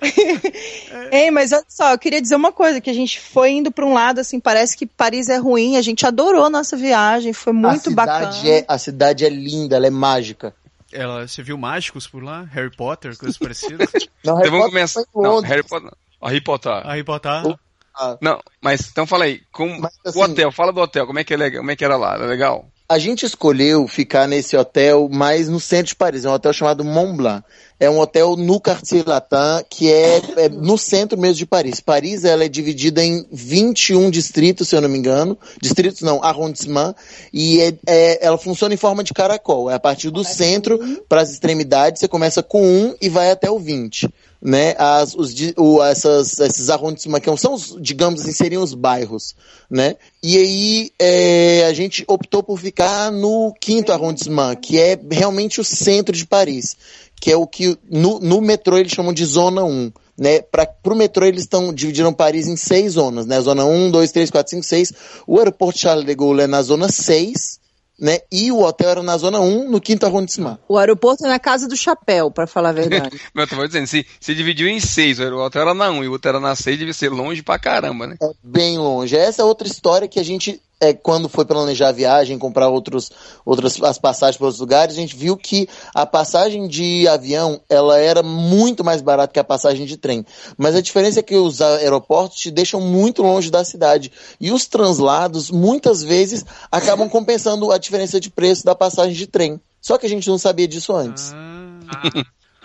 [1.10, 3.84] Ei, mas olha só, eu queria dizer uma coisa, que a gente foi indo pra
[3.86, 7.90] um lado, assim, parece que Paris é ruim, a gente adorou nossa viagem, foi muito
[7.90, 8.30] a bacana.
[8.48, 10.54] É, a cidade é linda, ela é mágica.
[10.92, 12.42] Ela, você viu mágicos por lá?
[12.52, 13.88] Harry Potter, coisas parecidas?
[14.24, 15.04] Não, Então Harry vamos Potter começar.
[15.16, 15.40] Não.
[15.40, 15.90] Harry Potter.
[16.22, 16.86] Harry Potter.
[16.86, 17.56] Harry Potter.
[17.96, 21.18] Ah, Não, mas então fala aí, com Mas, assim- o hotel, fala do hotel, como
[21.18, 22.68] é que é legal, como é que era lá, era legal?
[22.94, 26.84] A gente escolheu ficar nesse hotel mais no centro de Paris, é um hotel chamado
[26.84, 27.44] Mont Blanc.
[27.80, 31.80] É um hotel no Quartier Latin, que é, é no centro mesmo de Paris.
[31.80, 35.36] Paris ela é dividida em 21 distritos, se eu não me engano.
[35.60, 36.94] Distritos não, arrondissement.
[37.32, 39.68] E é- é- ela funciona em forma de caracol.
[39.68, 40.78] É a partir do centro
[41.08, 44.08] para as extremidades, você começa com um e vai até o 20.
[44.46, 49.34] Né, as, os, o, essas, esses arrondissements que são, os, digamos assim, seriam os bairros,
[49.70, 49.96] né?
[50.22, 55.64] E aí é, a gente optou por ficar no quinto arrondissement, que é realmente o
[55.64, 56.76] centro de Paris,
[57.18, 59.90] que é o que no, no metrô eles chamam de zona 1.
[60.16, 63.40] Né, para o metrô eles estão dividiram Paris em seis zonas, né?
[63.40, 64.92] Zona 1, 2, 3, 4, 5, 6.
[65.26, 67.58] O aeroporto Charles de Gaulle é na zona 6,
[67.98, 68.20] né?
[68.30, 70.58] E o hotel era na zona 1, no quinto arrondissement.
[70.68, 73.20] O aeroporto é na casa do chapéu, pra falar a verdade.
[73.32, 76.08] Mas eu tava dizendo, se, se dividiu em seis, o hotel era na um e
[76.08, 78.16] o outro era na seis, devia ser longe pra caramba, né?
[78.20, 79.16] É bem longe.
[79.16, 83.10] Essa é outra história que a gente, é, quando foi planejar a viagem, comprar outros,
[83.44, 87.98] outras as passagens para outros lugares, a gente viu que a passagem de avião ela
[87.98, 90.24] era muito mais barata que a passagem de trem.
[90.58, 94.12] Mas a diferença é que os aeroportos te deixam muito longe da cidade.
[94.40, 99.60] E os translados, muitas vezes, acabam compensando a diferença de preço da passagem de trem.
[99.80, 101.32] Só que a gente não sabia disso antes.
[101.34, 102.24] Ah,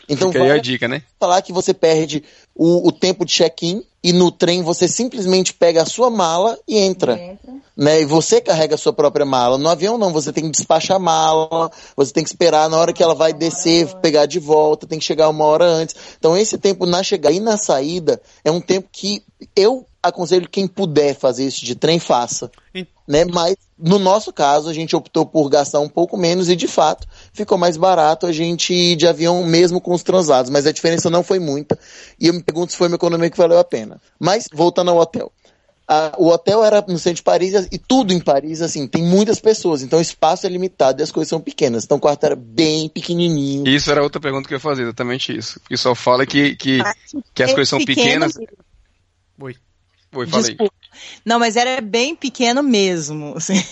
[0.09, 1.03] Então Fica aí a vale dica, né?
[1.19, 2.23] falar que você perde
[2.55, 6.77] o, o tempo de check-in, e no trem você simplesmente pega a sua mala e
[6.77, 7.13] entra.
[7.19, 7.53] entra.
[7.75, 8.01] Né?
[8.01, 9.57] E você carrega a sua própria mala.
[9.57, 12.93] No avião não, você tem que despachar a mala, você tem que esperar na hora
[12.93, 15.95] que ela vai descer, pegar de volta, tem que chegar uma hora antes.
[16.17, 19.23] Então esse tempo na chegada e na saída é um tempo que
[19.55, 22.49] eu aconselho quem puder fazer isso de trem, faça.
[23.07, 23.25] Né?
[23.25, 27.07] Mas no nosso caso, a gente optou por gastar um pouco menos e de fato
[27.33, 31.09] ficou mais barato a gente ir de avião mesmo com os translados, mas a diferença
[31.09, 31.79] não foi muita.
[32.19, 34.01] E eu me pergunto se foi uma economia que valeu a pena.
[34.19, 35.31] Mas voltando ao hotel.
[36.17, 39.81] o hotel era no centro de Paris e tudo em Paris, assim, tem muitas pessoas,
[39.81, 41.85] então o espaço é limitado e as coisas são pequenas.
[41.85, 43.67] Então o quarto era bem pequenininho.
[43.67, 45.59] Isso era outra pergunta que eu ia fazer, exatamente isso.
[45.62, 46.79] Porque só fala que, que,
[47.33, 48.33] que as coisas são pequenas.
[49.41, 49.55] Oi.
[50.13, 50.47] Oi, falei.
[50.47, 50.73] Desculpa.
[51.23, 53.63] Não, mas era bem pequeno mesmo, assim.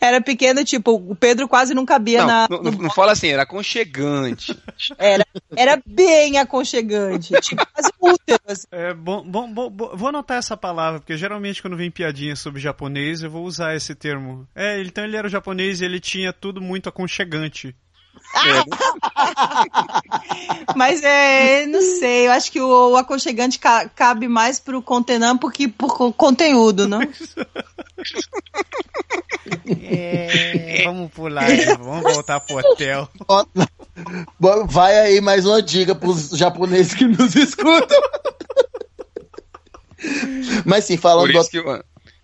[0.00, 2.48] Era pequeno, tipo, o Pedro quase não cabia não, na.
[2.50, 4.56] Não, não, não, fala assim, era aconchegante.
[4.98, 7.34] Era, era bem aconchegante.
[7.40, 8.40] tipo, quase útero.
[8.46, 8.66] Assim.
[8.70, 13.22] É, bom, bom, bom, vou anotar essa palavra, porque geralmente quando vem piadinha sobre japonês,
[13.22, 14.46] eu vou usar esse termo.
[14.54, 17.74] É, então ele era japonês e ele tinha tudo muito aconchegante.
[18.34, 18.64] É.
[20.76, 25.50] Mas é, não sei, eu acho que o, o aconchegante ca, cabe mais pro contenampo
[25.50, 27.00] que por conteúdo, não?
[29.66, 31.46] É, vamos pular,
[31.78, 33.08] vamos voltar pro hotel.
[34.66, 38.00] Vai aí mais uma dica pros japoneses que nos escutam.
[40.64, 41.50] Mas sim, falando por isso do...
[41.50, 41.62] que,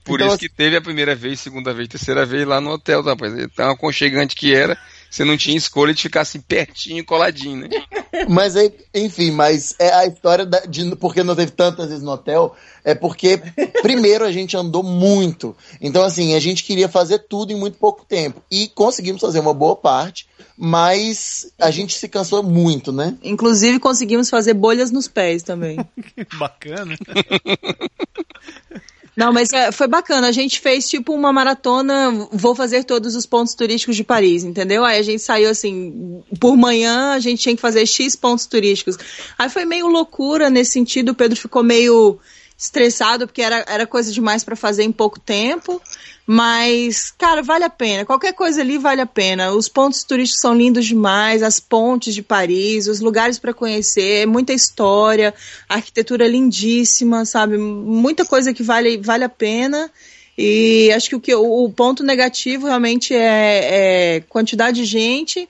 [0.05, 3.03] Por então, isso que teve a primeira vez, segunda vez, terceira vez lá no hotel,
[3.03, 3.33] rapaz.
[3.55, 4.77] Tão aconchegante que era
[5.11, 7.69] você não tinha escolha de ficar assim pertinho, coladinho, né?
[8.29, 12.11] Mas aí, enfim, mas é a história da, de porque não teve tantas vezes no
[12.11, 13.41] hotel, é porque
[13.81, 15.57] primeiro a gente andou muito.
[15.81, 18.43] Então, assim, a gente queria fazer tudo em muito pouco tempo.
[18.51, 23.17] E conseguimos fazer uma boa parte, mas a gente se cansou muito, né?
[23.23, 25.79] Inclusive conseguimos fazer bolhas nos pés também.
[26.39, 26.97] Bacana.
[29.19, 30.29] Não, mas é, foi bacana.
[30.29, 34.85] A gente fez tipo uma maratona, vou fazer todos os pontos turísticos de Paris, entendeu?
[34.85, 38.97] Aí a gente saiu assim, por manhã a gente tinha que fazer X pontos turísticos.
[39.37, 42.21] Aí foi meio loucura nesse sentido, o Pedro ficou meio
[42.59, 45.81] estressado porque era, era coisa demais para fazer em pouco tempo.
[46.27, 48.05] Mas, cara, vale a pena.
[48.05, 49.53] Qualquer coisa ali vale a pena.
[49.53, 54.53] Os pontos turísticos são lindos demais, as pontes de Paris, os lugares para conhecer, muita
[54.53, 55.33] história,
[55.67, 57.57] arquitetura lindíssima, sabe?
[57.57, 59.91] Muita coisa que vale, vale a pena.
[60.37, 65.49] E acho que o, que, o ponto negativo realmente é, é quantidade de gente,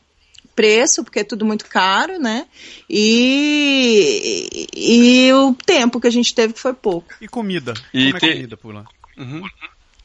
[0.58, 2.44] preço, porque é tudo muito caro, né?
[2.90, 7.14] E, e, e, o tempo que a gente teve que foi pouco.
[7.20, 7.74] E comida?
[7.94, 8.84] E Como é comida por lá?
[9.16, 9.40] Uhum.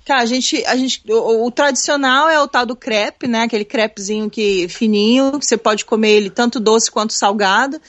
[0.06, 3.44] Cara, a gente, a gente, o, o, tradicional é o tal do crepe, né?
[3.44, 7.80] Aquele crepezinho que fininho, que você pode comer ele tanto doce quanto salgado.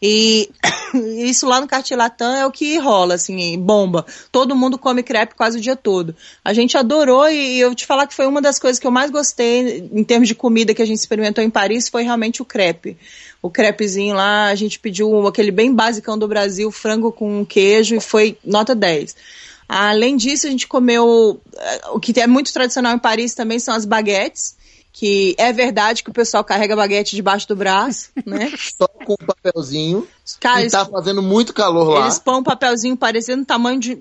[0.00, 0.48] E
[0.94, 4.06] isso lá no Cartilatã é o que rola, assim, bomba.
[4.30, 6.14] Todo mundo come crepe quase o dia todo.
[6.44, 9.10] A gente adorou e eu te falar que foi uma das coisas que eu mais
[9.10, 12.96] gostei em termos de comida que a gente experimentou em Paris foi realmente o crepe.
[13.42, 18.00] O crepezinho lá, a gente pediu aquele bem basicão do Brasil, frango com queijo e
[18.00, 19.16] foi nota 10.
[19.68, 23.74] Além disso, a gente comeu eh, o que é muito tradicional em Paris também são
[23.74, 24.56] as baguetes,
[24.92, 28.52] que é verdade que o pessoal carrega baguete debaixo do braço, né?
[28.78, 30.06] Só com um papelzinho.
[30.38, 32.02] Cara, e tá fazendo muito calor lá.
[32.02, 33.98] Eles põem um papelzinho parecendo o tamanho de,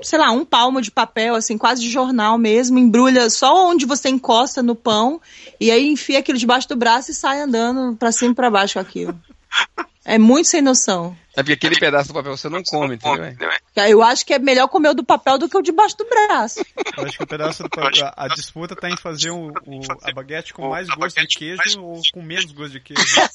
[0.00, 4.08] sei lá, um palmo de papel, assim, quase de jornal mesmo, embrulha só onde você
[4.08, 5.20] encosta no pão,
[5.60, 8.74] e aí enfia aquilo debaixo do braço e sai andando pra cima e pra baixo
[8.74, 9.14] com aquilo.
[10.10, 11.16] É muito sem noção.
[11.36, 13.32] É porque aquele pedaço do papel você não come, entendeu?
[13.76, 16.58] Eu acho que é melhor comer o do papel do que o debaixo do braço.
[16.96, 18.10] Eu acho que o pedaço do papel.
[18.16, 22.00] A, disputa tá em fazer o, o, a baguete com mais gosto de queijo ou
[22.12, 23.04] com menos gosto de queijo.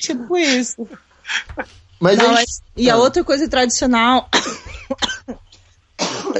[0.00, 0.84] tipo isso.
[2.00, 4.28] Mas, não, mas E a outra coisa tradicional.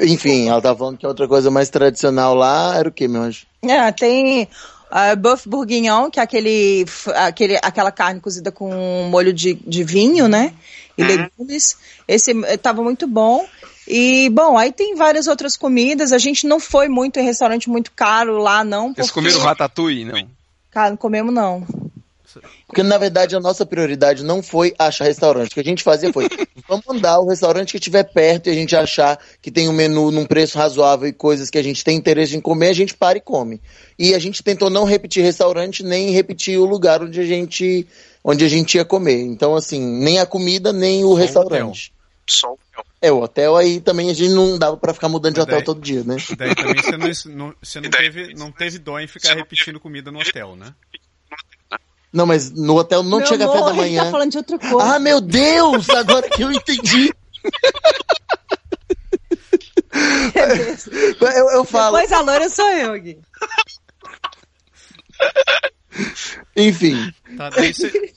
[0.02, 3.22] Enfim, ela tá falando que a outra coisa mais tradicional lá era o que, meu
[3.22, 3.46] anjo?
[3.62, 4.48] É, tem
[4.92, 10.28] uh, buff bourguignon, que é aquele, aquele, aquela carne cozida com molho de, de vinho,
[10.28, 10.52] né?
[10.96, 11.08] E uhum.
[11.08, 11.78] legumes.
[12.06, 13.46] Esse estava muito bom.
[13.88, 16.12] E, bom, aí tem várias outras comidas.
[16.12, 18.88] A gente não foi muito em restaurante muito caro lá, não.
[18.88, 19.02] Porque...
[19.02, 20.28] Vocês comeram ratatouille, não?
[20.70, 21.66] Cara, não comemos, não.
[22.66, 25.50] Porque, na verdade, a nossa prioridade não foi achar restaurante.
[25.50, 26.28] O que a gente fazia foi,
[26.68, 30.10] vamos mandar o restaurante que estiver perto e a gente achar que tem um menu
[30.10, 33.18] num preço razoável e coisas que a gente tem interesse em comer, a gente para
[33.18, 33.60] e come.
[33.98, 37.86] E a gente tentou não repetir restaurante, nem repetir o lugar onde a gente,
[38.24, 39.20] onde a gente ia comer.
[39.20, 41.92] Então, assim, nem a comida, nem o Só restaurante.
[42.26, 42.84] Só o hotel.
[43.00, 45.64] É, o hotel aí também a gente não dava para ficar mudando de hotel daí,
[45.64, 46.16] todo dia, né?
[46.38, 50.12] Daí também você não, não, você não, teve, não teve dó em ficar repetindo comida
[50.12, 50.72] no hotel, né?
[52.12, 54.04] Não, mas no hotel não Meu tinha café amor, da ele manhã.
[54.04, 54.94] tá falando de outra coisa.
[54.94, 55.88] Ah, meu Deus!
[55.90, 57.12] Agora que eu entendi.
[61.34, 63.18] Eu, eu falo, Depois a loira sou eu, Gui.
[66.56, 67.12] enfim.
[67.36, 68.12] Tá, daí você,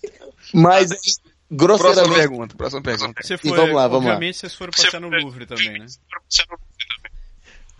[0.53, 1.19] Mas, Próxima
[1.51, 2.15] grosseiramente.
[2.15, 3.21] pergunta, próxima pergunta.
[3.23, 4.13] você E foi, vamos lá, vamos lá.
[4.13, 5.85] obviamente vocês foram passear no Louvre também, né?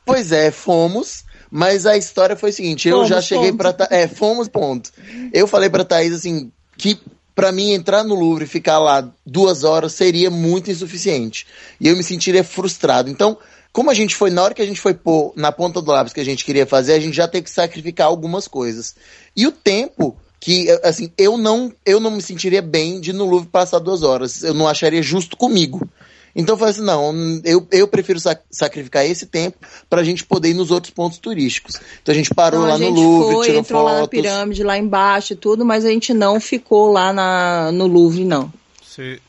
[0.05, 1.23] Pois é, fomos.
[1.57, 3.53] Mas a história foi o seguinte: eu Fomos, já cheguei.
[3.53, 4.91] Tha- É, fomos, ponto.
[5.31, 6.99] Eu falei pra Thaís assim: que
[7.33, 11.47] pra mim entrar no Louvre e ficar lá duas horas seria muito insuficiente.
[11.79, 13.09] E eu me sentiria frustrado.
[13.09, 13.37] Então,
[13.71, 16.11] como a gente foi, na hora que a gente foi pôr na ponta do lápis
[16.11, 18.93] que a gente queria fazer, a gente já tem que sacrificar algumas coisas.
[19.33, 23.23] E o tempo que, assim, eu não, eu não me sentiria bem de ir no
[23.23, 24.43] Louvre passar duas horas.
[24.43, 25.87] Eu não acharia justo comigo.
[26.35, 27.13] Então eu falei assim, não,
[27.45, 29.57] eu, eu prefiro sac- sacrificar esse tempo
[29.89, 31.75] pra gente poder ir nos outros pontos turísticos.
[32.01, 33.99] Então a gente parou Então, lá a no gente Louvre, foi, tirou entrou lá na
[34.01, 34.09] fotos.
[34.21, 38.51] pirâmide, lá embaixo e tudo, mas a gente não ficou lá na, no Louvre, não.
[38.83, 39.19] Você,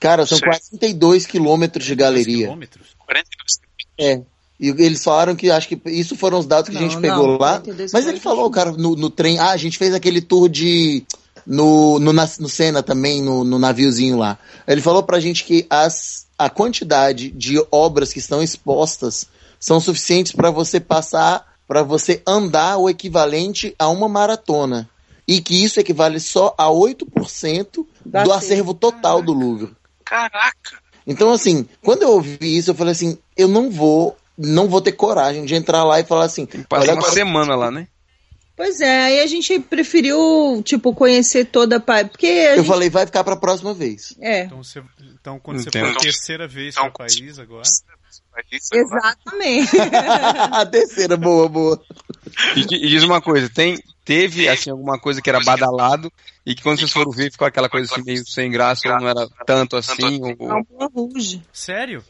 [0.00, 0.44] Cara, são Sim.
[0.44, 2.44] 42 quilômetros de galeria.
[2.46, 2.88] quilômetros?
[2.98, 3.60] 42
[3.98, 4.22] É.
[4.60, 7.28] E eles falaram que acho que isso foram os dados que a Não, gente pegou
[7.28, 7.60] não, lá.
[7.60, 9.38] 42 Mas ele quilômetros falou, cara, no, no trem.
[9.38, 11.04] Ah, a gente fez aquele tour de.
[11.50, 14.36] No, no, na- no Senna também, no, no naviozinho lá.
[14.66, 19.26] Ele falou pra gente que as, a quantidade de obras que estão expostas
[19.58, 24.88] são suficientes para você passar, para você andar o equivalente a uma maratona.
[25.26, 28.74] E que isso equivale só a 8% Da do acervo.
[28.74, 29.70] total do Louvre.
[30.04, 30.78] Caraca!
[31.06, 34.92] Então, assim, quando eu ouvi isso, eu falei assim, eu não vou, não vou ter
[34.92, 37.88] coragem de entrar lá e falar assim, Passa uma agora, semana lá, né?
[38.58, 42.66] Pois é, aí a gente preferiu, tipo, conhecer toda a Paris, porque a eu gente...
[42.66, 44.16] falei, vai ficar pra próxima vez.
[44.20, 44.82] É, Então, você,
[45.14, 45.86] então quando você Entendo.
[45.92, 47.62] for a terceira vez Então, para Paris agora,
[48.50, 49.70] Isso exatamente.
[50.52, 51.80] a terceira, boa, boa.
[52.56, 56.12] E, e diz uma coisa, tem, teve assim alguma coisa que era badalado
[56.44, 59.08] e que quando vocês foram ver ficou aquela coisa assim meio sem graça ou não
[59.08, 60.36] era tanto assim ou,
[60.84, 62.02] ou- É sério?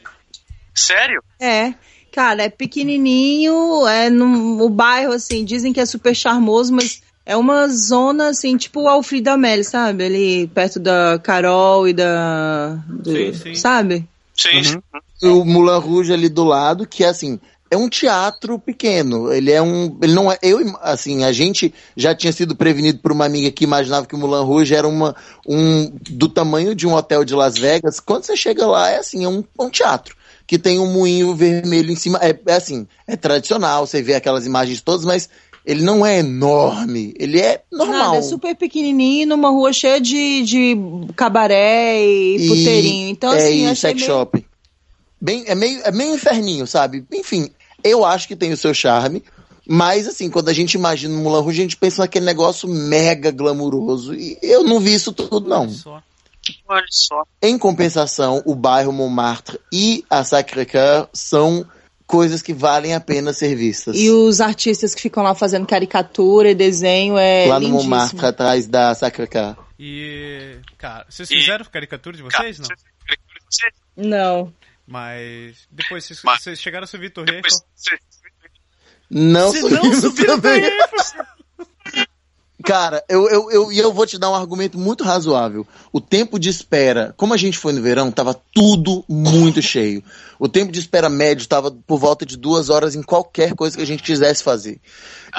[0.73, 1.21] Sério?
[1.39, 1.75] É.
[2.11, 7.35] Cara, é pequenininho, é no o bairro, assim, dizem que é super charmoso, mas é
[7.37, 10.03] uma zona, assim, tipo o Alfredo Amélie, sabe?
[10.03, 12.79] Ali perto da Carol e da...
[12.87, 13.55] do- Sim, sim.
[13.55, 14.07] Sabe?
[14.35, 14.79] Sim,
[15.21, 15.41] Uhum.
[15.41, 19.31] O Moulin Rouge ali do lado, que é assim, é um teatro pequeno.
[19.31, 23.11] Ele é um, ele não é, eu, assim, a gente já tinha sido prevenido por
[23.11, 25.15] uma amiga que imaginava que o Moulin Rouge era uma,
[25.47, 27.99] um, do tamanho de um hotel de Las Vegas.
[27.99, 30.15] Quando você chega lá, é assim, é um, um teatro.
[30.49, 32.17] Que tem um moinho vermelho em cima.
[32.23, 35.29] É, é assim, é tradicional, você vê aquelas imagens todas, mas
[35.63, 37.13] ele não é enorme.
[37.19, 38.13] Ele é normal.
[38.13, 40.75] Nada, é super pequenininho, numa rua cheia de, de
[41.15, 43.09] cabaré e, E- puteirinho.
[43.09, 44.07] Então, é, assim, e sex meio...
[44.07, 44.43] shop.
[45.21, 47.05] Bem, é, meio, é meio inferninho, sabe?
[47.13, 47.51] Enfim,
[47.83, 49.21] eu acho que tem o seu charme.
[49.67, 53.29] Mas, assim, quando a gente imagina o Mulan Rouge, a gente pensa naquele negócio mega
[53.29, 54.15] glamuroso.
[54.15, 55.69] E eu não vi isso tudo, não.
[55.69, 56.01] Só.
[56.67, 57.23] Olha só.
[57.41, 61.65] Em compensação, o bairro Montmartre e a Sacré-Cœur são
[62.07, 63.95] coisas que valem a pena ser vistas.
[63.95, 67.89] E os artistas que ficam lá fazendo caricatura e desenho é Lá no lindíssimo.
[67.95, 69.55] Montmartre, atrás da Sacré-Cœur.
[69.77, 72.59] E, cara, vocês E- fizeram caricatura de vocês?
[72.59, 72.67] Não.
[73.95, 74.53] Não.
[74.87, 77.67] Mas depois vocês, Mas- vocês chegaram a subir Torre Depois Eiffel?
[77.75, 77.99] você-
[79.11, 80.61] Não Se não isso subir a também.
[80.61, 81.25] Torre Eiffel!
[82.63, 85.65] Cara, eu, eu, eu, e eu vou te dar um argumento muito razoável.
[85.93, 90.03] O tempo de espera, como a gente foi no verão, tava tudo muito cheio.
[90.37, 93.83] O tempo de espera médio tava por volta de duas horas em qualquer coisa que
[93.83, 94.79] a gente quisesse fazer.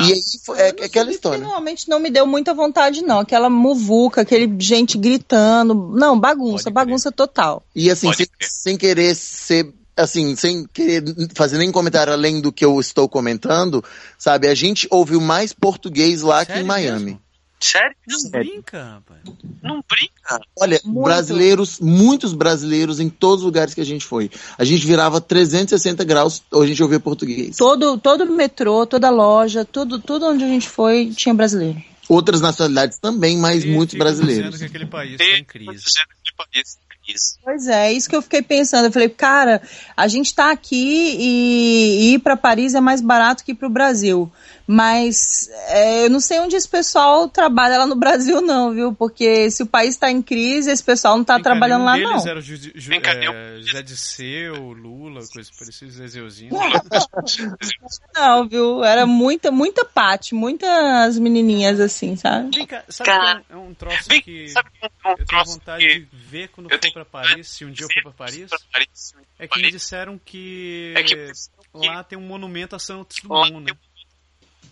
[0.01, 1.39] E aí foi, é, é aquela história.
[1.39, 3.21] Normalmente não me deu muita vontade, não.
[3.21, 5.75] Aquela muvuca, aquele gente gritando.
[5.75, 7.63] Não, bagunça, bagunça total.
[7.75, 9.75] E assim, sem, sem querer ser.
[10.01, 11.03] Assim, sem querer
[11.35, 13.85] fazer nem comentário além do que eu estou comentando,
[14.19, 14.49] sabe?
[14.49, 17.05] A gente ouviu mais português lá que Sério em Miami.
[17.05, 17.23] mesmo?
[17.63, 17.95] Sério?
[18.09, 19.21] Não brinca, rapaz.
[19.63, 20.41] Não brinca.
[20.59, 21.05] Olha, Muito.
[21.05, 24.31] brasileiros, muitos brasileiros em todos os lugares que a gente foi.
[24.57, 27.59] A gente virava 360 graus, ou a gente ouvia português.
[27.59, 31.83] Todo, todo metrô, toda loja, tudo, tudo onde a gente foi tinha brasileiro.
[32.09, 34.53] Outras nacionalidades também, mas E muitos brasileiros.
[34.53, 35.71] dizendo que aquele país está em crise.
[35.71, 36.79] dizendo que país
[37.11, 37.37] crise.
[37.43, 38.87] Pois é, isso que eu fiquei pensando.
[38.87, 39.61] Eu falei, cara,
[39.97, 44.31] a gente tá aqui e ir para Paris é mais barato que ir pro Brasil.
[44.73, 48.95] Mas é, eu não sei onde esse pessoal trabalha lá no Brasil, não, viu?
[48.95, 52.25] Porque se o país tá em crise, esse pessoal não tá cá, trabalhando lá, não.
[52.25, 56.53] era o Ju, Ju, Vem cá, é, Zé de Seu, Lula, coisa parecida, Zezeuzinho.
[58.15, 58.85] Não, viu?
[58.85, 62.57] Era muita, muita parte, muitas menininhas assim, sabe?
[62.57, 65.45] Vem cá, sabe que é um, é troço Vem, que sabe um, um eu tenho
[65.47, 68.25] vontade que de ver quando eu for pra Paris, se um dia eu for pra
[68.25, 68.49] Paris,
[69.37, 71.33] é que me disseram que é que
[71.75, 73.73] lá tem um monumento a Santos Dumont, né?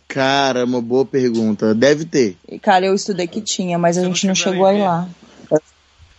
[0.08, 1.74] Cara, uma boa pergunta.
[1.74, 2.36] Deve ter.
[2.48, 4.70] E, Cara, eu estudei que tinha, mas a Você não gente não chegou chegou a
[4.70, 4.82] aí ver.
[4.82, 5.08] lá.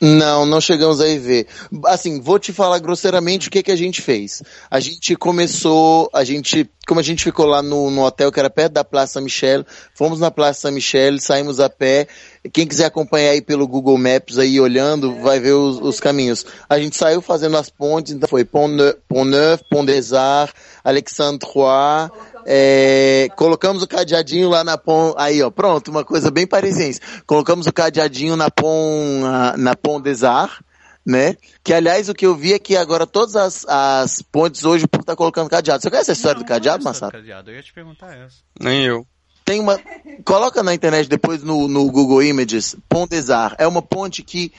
[0.02, 1.46] Não, não chegamos aí ver.
[1.88, 4.42] Assim, vou te falar grosseiramente o que, que a gente fez.
[4.72, 8.50] A gente começou, a gente, como a gente ficou lá no, no hotel que era
[8.50, 12.08] perto da Praça Michel, fomos na Praça Michel, saímos a pé.
[12.54, 16.46] Quem quiser acompanhar aí pelo Google Maps aí olhando, vai ver os, os caminhos.
[16.70, 20.56] A gente saiu fazendo as pontes, então foi Pont Neuf, Pont, Neuf, Pont des Arts,
[20.82, 22.10] Alexandre III,
[22.46, 27.00] é, colocamos o cadeadinho lá na Pont, aí ó, pronto, uma coisa bem parisiense.
[27.26, 30.60] Colocamos o cadeadinho na Pont, na, na Pont des Arts,
[31.06, 31.36] né?
[31.64, 35.04] Que aliás o que eu vi é que agora todas as, as pontes hoje por
[35.04, 35.82] tá colocando cadeado.
[35.82, 37.12] Você conhece a história Não, do cadeado, é história Massaro?
[37.12, 37.52] do cadeado.
[37.52, 38.38] Eu ia te perguntar essa.
[38.60, 39.06] Nem eu.
[39.44, 39.80] Tem uma,
[40.24, 43.56] coloca na internet depois no, no Google Images, Pont des Arts.
[43.58, 44.54] É uma ponte que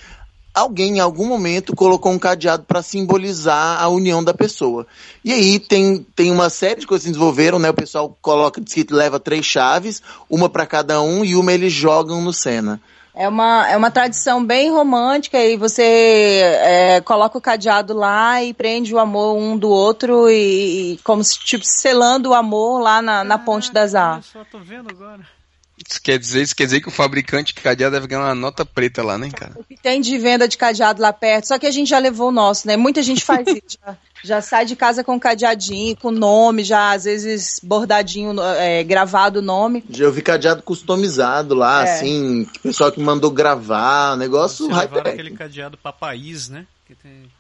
[0.61, 4.87] alguém em algum momento colocou um cadeado para simbolizar a união da pessoa.
[5.25, 7.71] E aí tem, tem uma série de coisas que se desenvolveram, né?
[7.71, 11.73] O pessoal coloca, diz que leva três chaves, uma para cada um e uma eles
[11.73, 12.81] jogam no Sena.
[13.15, 18.55] É uma, é uma tradição bem romântica e você é, coloca o cadeado lá e
[18.55, 23.03] prende o amor um do outro e, e como se, tipo, selando o amor lá
[23.03, 24.31] na, na ponte das Olha Artes.
[24.31, 25.40] só, tô vendo agora.
[25.89, 28.65] Isso quer dizer, isso quer dizer que o fabricante de cadeado deve ganhar uma nota
[28.67, 29.53] preta lá, né, cara?
[29.57, 32.29] O que tem de venda de cadeado lá perto, só que a gente já levou
[32.29, 32.77] o nosso, né?
[32.77, 33.79] Muita gente faz isso.
[33.83, 39.39] Já, já sai de casa com cadeadinho, com nome, já às vezes bordadinho, é, gravado
[39.39, 39.83] o nome.
[39.89, 41.95] Já eu vi cadeado customizado lá, É.
[41.95, 45.07] assim, pessoal que mandou gravar, negócio hyper.
[45.07, 46.67] aquele cadeado pra país, né?
[46.87, 47.31] Que tem...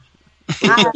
[0.68, 0.90] Ah,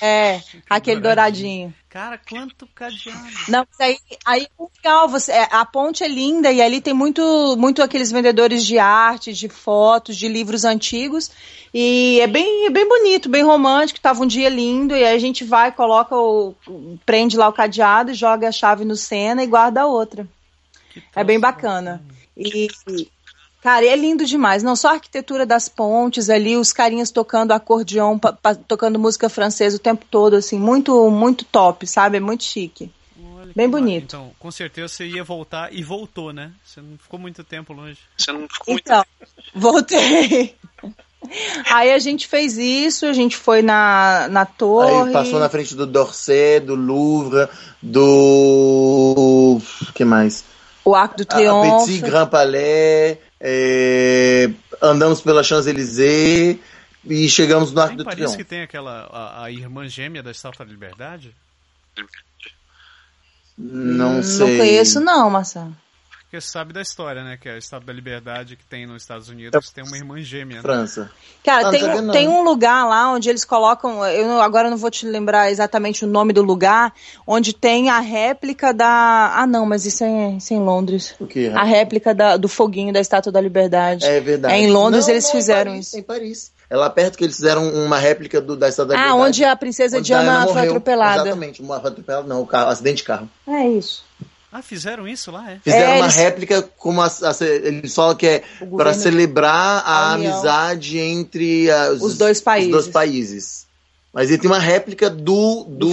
[0.00, 1.74] é, aquele douradinho.
[1.88, 3.18] Cara, quanto cadeado.
[3.48, 6.92] Não, mas aí, aí é legal, você, é, a ponte é linda e ali tem
[6.92, 11.30] muito, muito aqueles vendedores de arte, de fotos, de livros antigos
[11.72, 15.18] e é bem, é bem bonito, bem romântico, tava um dia lindo e aí a
[15.18, 16.54] gente vai, coloca o,
[17.06, 20.28] prende lá o cadeado, joga a chave no Sena e guarda a outra.
[21.14, 22.02] É bem bacana.
[22.36, 22.68] E,
[23.68, 24.62] cara, e é lindo demais.
[24.62, 29.28] Não só a arquitetura das pontes ali, os carinhas tocando acordeon, pa- pa- tocando música
[29.28, 32.16] francesa o tempo todo, assim, muito, muito top, sabe?
[32.16, 32.90] É muito chique.
[33.36, 34.04] Olha Bem bonito.
[34.04, 36.50] Então, com certeza você ia voltar e voltou, né?
[36.64, 37.98] Você não ficou muito tempo longe.
[38.16, 39.04] Você não ficou muito Então,
[39.54, 40.56] voltei.
[41.70, 45.08] Aí a gente fez isso, a gente foi na, na torre.
[45.08, 47.48] Aí passou na frente do Dorset, do Louvre,
[47.82, 49.60] do.
[49.94, 50.42] que mais?
[50.84, 51.84] O Arco do A Triunfo.
[51.86, 54.50] Petit Grand Palais, é,
[54.82, 56.58] andamos pela Champs-Élysées
[57.04, 58.36] e chegamos no Arco do Triunfo.
[58.36, 61.34] que tem aquela a, a irmã gêmea da Estátua da Liberdade?
[63.56, 64.46] Não sei.
[64.46, 65.76] Não conheço, não, Marcelo.
[66.30, 67.38] Porque você sabe da história, né?
[67.40, 70.56] Que a Estátua da Liberdade que tem nos Estados Unidos tem uma irmã gêmea.
[70.56, 70.62] Né?
[70.62, 71.10] França.
[71.42, 72.12] Cara, Ah, tem, não.
[72.12, 76.04] tem um lugar lá onde eles colocam, eu não- agora não vou te lembrar exatamente
[76.04, 76.92] o nome do lugar,
[77.26, 79.32] onde tem a réplica da.
[79.36, 81.14] Ah, não, mas isso é, isso é em Londres.
[81.18, 81.48] O que?
[81.48, 84.04] A réplica da- do foguinho da Estátua da Liberdade.
[84.04, 84.52] É verdade.
[84.52, 85.98] É em Londres Não, eles não, fizeram em Paris, isso.
[85.98, 86.52] Em Paris.
[86.68, 89.28] É lá perto que eles fizeram uma réplica do, da Estátua da Ah, Liberdade.
[89.30, 91.22] onde a princesa onde Diana Diana foi atropelada.
[91.22, 93.30] Exatamente, uma foi atropelada, não, o carro, acidente de carro.
[93.46, 94.04] É isso.
[94.50, 95.58] Ah, fizeram isso lá, é?
[95.62, 98.42] Fizeram É, uma eles- réplica como a, a- eles falam que é
[98.76, 100.32] para celebrar a, união.
[100.32, 102.68] amizade entre ah, Os dois países.
[102.68, 103.66] Os dois países.
[104.12, 105.88] Mas ele tem uma réplica do do,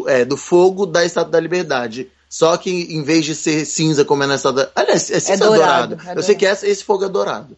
[0.00, 2.08] Do é, do fogo da Estátua da Liberdade.
[2.28, 5.54] Só que em vez de ser cinza como é na Estátua, aliás, é cinza ou
[5.56, 6.16] dourado, dourado.
[6.16, 7.56] é Eu sei que essa, esse fogo é dourado.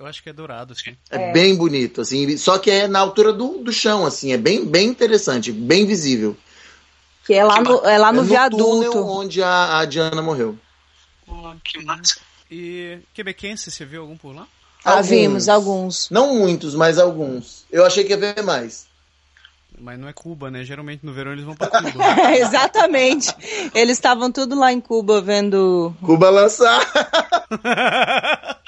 [0.00, 0.96] Eu acho que é dourado, assim.
[1.10, 1.32] É, É.
[1.32, 2.36] bem bonito, assim.
[2.38, 4.32] Só que é na altura do, do chão, assim.
[4.32, 6.34] É bem, bem interessante, bem visível.
[7.24, 8.62] Que é lá no, é lá no, é viaduto.
[8.64, 10.58] túnel onde a, a Diana morreu.
[11.26, 12.16] Pô, que massa.
[12.50, 14.46] E quebequense, você viu algum por lá?
[14.84, 15.08] Ah, Alguns.
[15.08, 16.10] vimos alguns.
[16.10, 17.64] Não muitos, mas alguns.
[17.70, 18.86] Eu achei que ia ver mais.
[19.78, 20.64] Mas não é Cuba, né?
[20.64, 22.04] Geralmente no verão eles vão pra Cuba.
[22.36, 23.32] Exatamente.
[23.74, 25.94] Eles estavam tudo lá em Cuba vendo.
[26.04, 26.80] Cuba lançar.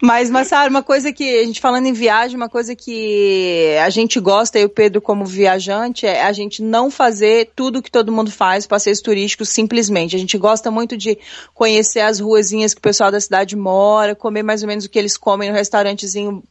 [0.00, 4.20] Mas, Massaro, uma coisa que, a gente falando em viagem, uma coisa que a gente
[4.20, 8.30] gosta, e o Pedro como viajante, é a gente não fazer tudo que todo mundo
[8.30, 10.14] faz, passeios turísticos, simplesmente.
[10.14, 11.18] A gente gosta muito de
[11.54, 14.98] conhecer as ruazinhas que o pessoal da cidade mora, comer mais ou menos o que
[14.98, 16.42] eles comem no restaurantezinho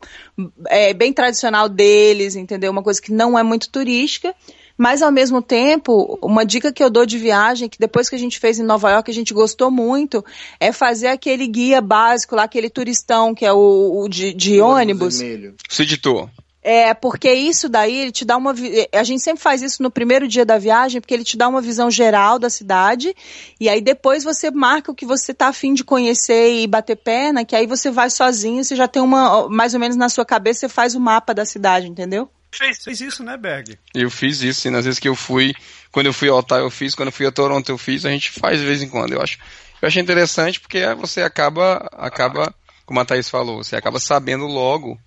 [0.67, 2.71] é, bem tradicional deles, entendeu?
[2.71, 4.35] Uma coisa que não é muito turística.
[4.79, 8.17] Mas ao mesmo tempo, uma dica que eu dou de viagem, que depois que a
[8.17, 10.23] gente fez em Nova York, a gente gostou muito,
[10.58, 15.19] é fazer aquele guia básico lá, aquele turistão que é o, o de, de ônibus.
[15.19, 15.56] Vermelho.
[15.67, 16.29] Você editou.
[16.63, 18.56] É, porque isso daí, ele te dá uma.
[18.93, 21.62] A gente sempre faz isso no primeiro dia da viagem, porque ele te dá uma
[21.62, 23.13] visão geral da cidade,
[23.60, 27.43] e aí depois você marca o que você tá afim de conhecer e bater perna,
[27.43, 29.49] que aí você vai sozinho, você já tem uma.
[29.49, 32.29] Mais ou menos na sua cabeça, você faz o mapa da cidade, entendeu?
[32.52, 33.77] Fez, fez isso, né, Berg?
[33.93, 34.75] Eu fiz isso, sim.
[34.75, 35.54] Às vezes que eu fui,
[35.91, 38.10] quando eu fui a Ottawa eu fiz, quando eu fui a Toronto eu fiz, a
[38.10, 39.37] gente faz de vez em quando, eu acho.
[39.81, 42.54] Eu achei interessante porque você acaba, acaba,
[42.85, 45.00] como a Thaís falou, você acaba sabendo logo,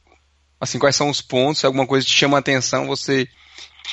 [0.60, 3.28] assim, quais são os pontos, se alguma coisa te chama a atenção, você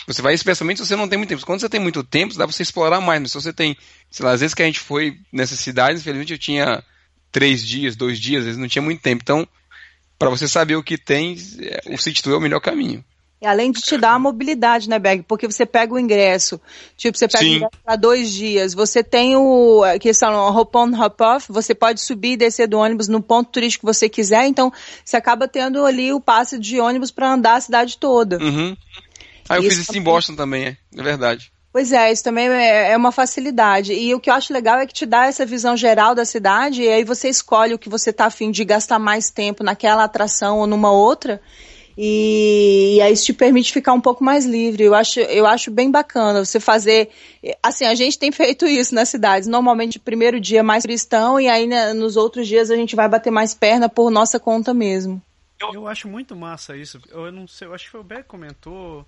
[0.08, 1.46] você vai, especialmente se você não tem muito tempo.
[1.46, 3.22] Quando você tem muito tempo, dá pra você explorar mais.
[3.22, 3.76] Mas se você tem,
[4.10, 6.84] sei lá, às vezes que a gente foi nessas cidades, infelizmente eu tinha
[7.32, 9.22] três dias, dois dias, às vezes não tinha muito tempo.
[9.22, 9.48] Então,
[10.18, 13.04] para você saber o que tem, é, o City Tour é o melhor caminho.
[13.42, 15.24] E além de te dar a mobilidade, né, Berg?
[15.24, 16.60] Porque você pega o ingresso,
[16.98, 17.52] tipo, você pega Sim.
[17.52, 21.74] o ingresso para dois dias, você tem o que são hop on, hop off, você
[21.74, 24.74] pode subir e descer do ônibus no ponto turístico que você quiser, então
[25.06, 28.38] você acaba tendo ali o passe de ônibus para andar a cidade toda.
[28.44, 28.76] Uhum.
[29.48, 31.50] Ah, eu Isso fiz isso em Boston também, é, é verdade.
[31.72, 33.94] Pois é, isso também é, é uma facilidade.
[33.94, 36.82] E o que eu acho legal é que te dá essa visão geral da cidade,
[36.82, 40.60] e aí você escolhe o que você tá afim de gastar mais tempo naquela atração
[40.60, 41.42] ou numa outra.
[42.02, 44.86] E, e aí isso te permite ficar um pouco mais livre.
[44.86, 47.10] Eu acho, eu acho bem bacana você fazer.
[47.62, 49.50] Assim, a gente tem feito isso nas cidades.
[49.50, 53.32] Normalmente, primeiro dia mais cristão, e aí né, nos outros dias a gente vai bater
[53.32, 55.22] mais perna por nossa conta mesmo.
[55.74, 57.02] Eu acho muito massa isso.
[57.10, 59.06] Eu não sei, eu acho que foi o Beck que comentou,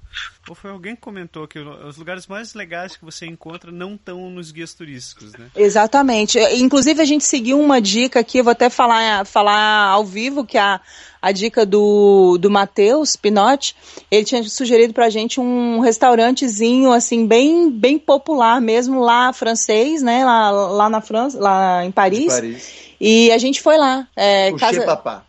[0.50, 4.30] ou foi alguém que comentou que os lugares mais legais que você encontra não estão
[4.30, 5.50] nos guias turísticos, né?
[5.56, 6.38] Exatamente.
[6.56, 10.58] Inclusive, a gente seguiu uma dica aqui, eu vou até falar, falar ao vivo, que
[10.58, 10.82] a,
[11.22, 13.76] a dica do, do Matheus Pinotti,
[14.10, 20.26] ele tinha sugerido pra gente um restaurantezinho, assim, bem, bem popular mesmo, lá francês, né,
[20.26, 22.34] lá, lá na França, lá em Paris.
[22.34, 22.92] Paris.
[23.00, 24.08] E a gente foi lá.
[24.16, 24.86] É, O casa...
[24.86, 25.24] Papá.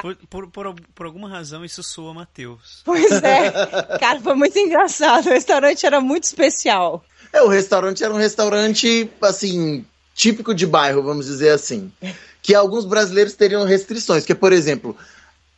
[0.00, 2.82] Por, por, por, por alguma razão isso soa Matheus.
[2.84, 3.50] Pois é.
[4.00, 5.26] Cara, foi muito engraçado.
[5.26, 7.04] O restaurante era muito especial.
[7.32, 9.84] É, o restaurante era um restaurante, assim,
[10.14, 11.92] típico de bairro, vamos dizer assim.
[12.42, 14.24] Que alguns brasileiros teriam restrições.
[14.24, 14.96] Que, por exemplo,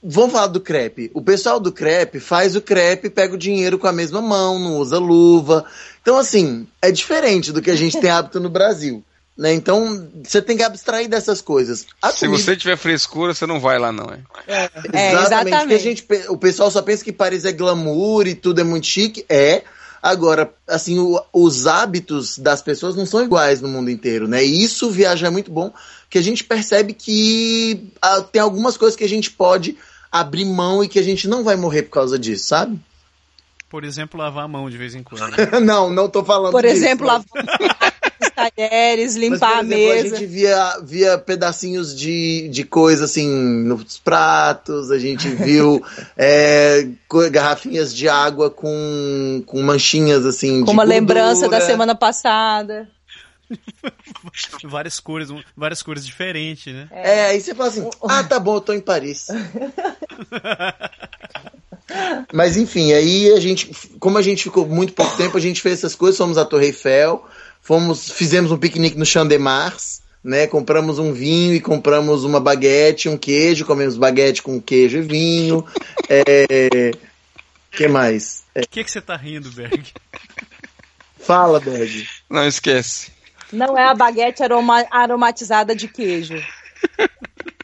[0.02, 1.10] vamos falar do crepe.
[1.14, 4.78] O pessoal do crepe faz o crepe, pega o dinheiro com a mesma mão, não
[4.78, 5.64] usa luva.
[6.02, 9.02] Então, assim, é diferente do que a gente tem hábito no Brasil.
[9.36, 9.52] Né?
[9.52, 11.86] Então, você tem que abstrair dessas coisas.
[12.00, 14.20] A Se comida- você tiver frescura, você não vai lá, não, é?
[14.46, 14.64] É,
[15.12, 15.26] Exatamente.
[15.26, 15.74] exatamente.
[15.74, 19.26] A gente, o pessoal só pensa que Paris é glamour e tudo é muito chique.
[19.28, 19.62] É.
[20.02, 24.42] Agora, assim, o- os hábitos das pessoas não são iguais no mundo inteiro, né?
[24.44, 25.70] E isso viajar é muito bom,
[26.08, 29.76] que a gente percebe que ah, tem algumas coisas que a gente pode
[30.12, 32.78] abrir mão e que a gente não vai morrer por causa disso, sabe?
[33.68, 35.20] Por exemplo, lavar a mão de vez em quando.
[35.60, 37.92] não, não tô falando Por disso, exemplo, mas- lavar
[38.36, 40.16] talheres, limpar exemplo, a a mesa.
[40.16, 45.82] gente via, via pedacinhos de, de coisa assim nos pratos, a gente viu
[46.16, 46.86] é,
[47.30, 50.60] garrafinhas de água com, com manchinhas assim.
[50.60, 51.66] Com de uma lembrança da gordura.
[51.66, 52.88] semana passada.
[54.64, 56.88] várias cores, várias cores diferentes, né?
[56.90, 59.28] É, aí você fala assim: ah, tá bom, eu tô em Paris.
[62.32, 63.70] Mas enfim, aí a gente,
[64.00, 66.66] como a gente ficou muito pouco tempo, a gente fez essas coisas, fomos à Torre
[66.66, 67.24] Eiffel,
[67.66, 70.46] fomos, fizemos um piquenique no Champ de Mars, né?
[70.46, 75.64] Compramos um vinho e compramos uma baguete, um queijo, comemos baguete com queijo e vinho.
[76.08, 76.92] É,
[77.72, 78.44] que mais?
[78.54, 79.92] É, O que, que você tá rindo, Berg?
[81.18, 82.06] fala, Berg.
[82.30, 83.10] Não esquece.
[83.52, 86.40] Não é a baguete aroma- aromatizada de queijo.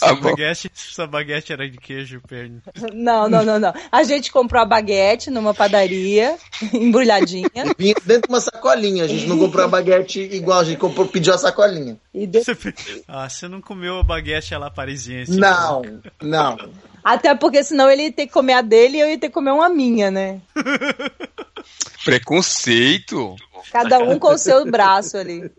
[0.00, 2.62] Tá baguete, sua baguete era de queijo, perna.
[2.92, 3.72] Não, não, não, não.
[3.90, 6.36] A gente comprou a baguete numa padaria,
[6.72, 7.50] embrulhadinha.
[7.76, 11.06] Vinha dentro de uma sacolinha, a gente não comprou a baguete igual, a gente comprou,
[11.08, 11.96] pediu a sacolinha.
[12.14, 12.56] E de- Você,
[13.06, 15.38] ah, você não comeu a baguete lá parisiense?
[15.38, 15.82] Não,
[16.22, 16.56] não.
[17.08, 19.32] Até porque senão ele ia ter que comer a dele e eu ia ter que
[19.34, 20.42] comer uma minha, né?
[22.04, 23.34] Preconceito.
[23.72, 25.50] Cada um com o seu braço ali.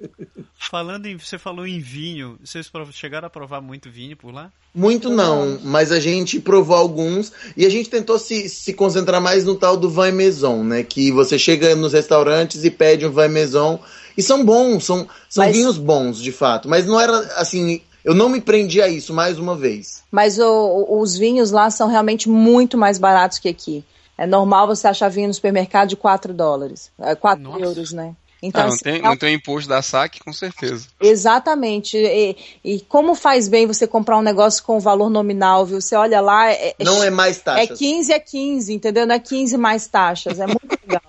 [0.60, 1.18] Falando em.
[1.18, 2.38] Você falou em vinho.
[2.44, 4.52] Vocês chegaram a provar muito vinho por lá?
[4.76, 9.44] Muito não, mas a gente provou alguns e a gente tentou se, se concentrar mais
[9.44, 10.84] no tal do vin maison, né?
[10.84, 13.80] Que você chega nos restaurantes e pede um vin maison
[14.16, 16.70] e são bons, são, são Mas- vinhos bons, de fato.
[16.70, 20.04] Mas não era assim, eu não me prendi a isso mais uma vez.
[20.12, 23.84] Mas o- os vinhos lá são realmente muito mais baratos que aqui.
[24.18, 26.92] É normal você achar vinho no supermercado de 4 dólares.
[27.00, 27.60] É 4 Nossa.
[27.64, 28.14] euros, né?
[28.42, 30.88] Então, Ah, não, assim, tem, é não tem o imposto da saque, com certeza.
[31.00, 31.98] Exatamente.
[31.98, 35.80] E, e como faz bem você comprar um negócio com valor nominal, viu?
[35.82, 37.78] Você olha lá, é, é, Não é mais é taxas.
[37.78, 39.06] 15 é 15, entendeu?
[39.06, 40.40] Não é 15 mais taxas.
[40.40, 41.02] É muito legal.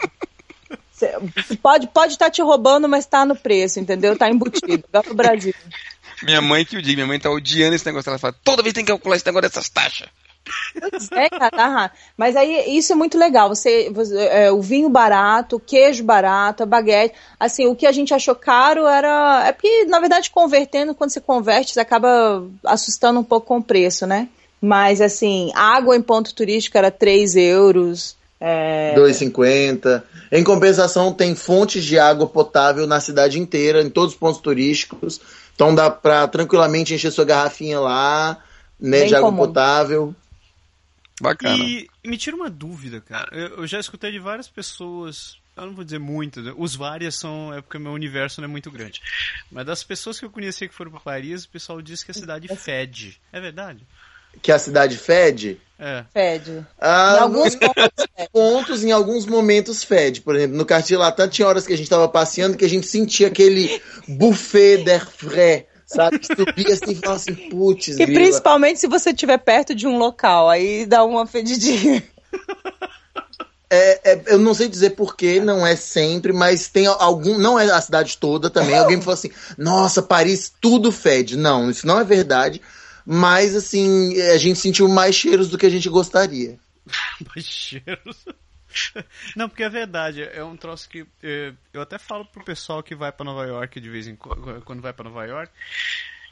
[0.92, 4.16] Você pode pode estar te roubando, mas tá no preço, entendeu?
[4.16, 4.84] Tá embutido.
[4.88, 5.54] Igual no Brasil.
[6.22, 8.08] Minha mãe que o diga, minha mãe tá odiando esse negócio.
[8.10, 10.08] Ela fala, toda vez tem que calcular esse negócio dessas taxas.
[11.12, 11.90] É, cara, aham.
[12.16, 13.48] mas aí isso é muito legal.
[13.48, 17.14] Você, você- é, o vinho barato, o queijo barato, a baguete.
[17.38, 19.46] Assim, o que a gente achou caro era.
[19.46, 23.62] É porque, na verdade, convertendo, quando você converte, você acaba assustando um pouco com o
[23.62, 24.28] preço, né?
[24.60, 28.16] Mas assim, água em ponto turístico era 3 euros.
[28.40, 28.94] É...
[28.94, 30.02] 2,50.
[30.32, 35.20] Em compensação, tem fontes de água potável na cidade inteira, em todos os pontos turísticos.
[35.60, 38.42] Então dá pra tranquilamente encher sua garrafinha lá,
[38.80, 39.44] né, Bem de água comum.
[39.44, 40.14] potável.
[41.20, 41.62] Bacana.
[41.62, 43.28] E me tira uma dúvida, cara.
[43.30, 46.54] Eu, eu já escutei de várias pessoas, eu não vou dizer muitas, né?
[46.56, 49.02] os várias são, é porque meu universo não é muito grande.
[49.52, 52.14] Mas das pessoas que eu conheci que foram pra Paris, o pessoal diz que a
[52.14, 53.20] cidade fede.
[53.30, 53.86] É verdade?
[54.42, 55.60] Que a cidade fede.
[55.78, 56.04] É.
[56.12, 56.66] Fede.
[56.78, 60.20] Ah, Em alguns pontos, pontos, em alguns momentos fede.
[60.20, 62.86] Por exemplo, no Cartier Latam tinha horas que a gente tava passeando que a gente
[62.86, 66.18] sentia aquele buffet d'air frais, sabe?
[66.18, 68.20] Que subia assim e falava assim, putz, E grila.
[68.20, 72.02] principalmente se você estiver perto de um local, aí dá uma fedidinha.
[73.72, 77.38] É, é, eu não sei dizer porquê, não é sempre, mas tem algum.
[77.38, 78.76] Não é a cidade toda também.
[78.76, 81.36] Alguém me falou assim: nossa, Paris tudo fede.
[81.36, 82.60] Não, isso não é verdade.
[83.04, 86.58] Mas, assim, a gente sentiu mais cheiros do que a gente gostaria.
[87.34, 88.24] Mais cheiros.
[89.36, 92.94] Não, porque é verdade, é um troço que eh, eu até falo pro pessoal que
[92.94, 95.52] vai pra Nova York de vez em quando, quando vai pra Nova York,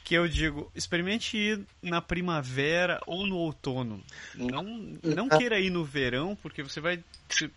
[0.09, 4.01] que eu digo, experimente ir na primavera ou no outono.
[4.33, 4.63] Não,
[5.03, 6.99] não queira ir no verão, porque você vai.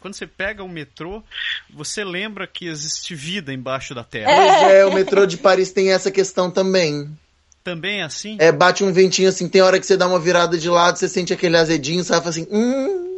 [0.00, 1.22] Quando você pega o metrô,
[1.70, 4.30] você lembra que existe vida embaixo da terra.
[4.70, 7.08] É, o metrô de Paris tem essa questão também.
[7.64, 8.36] Também é assim?
[8.40, 11.08] É, bate um ventinho assim, tem hora que você dá uma virada de lado, você
[11.08, 12.20] sente aquele azedinho, sabe?
[12.20, 13.08] Fala assim, hum.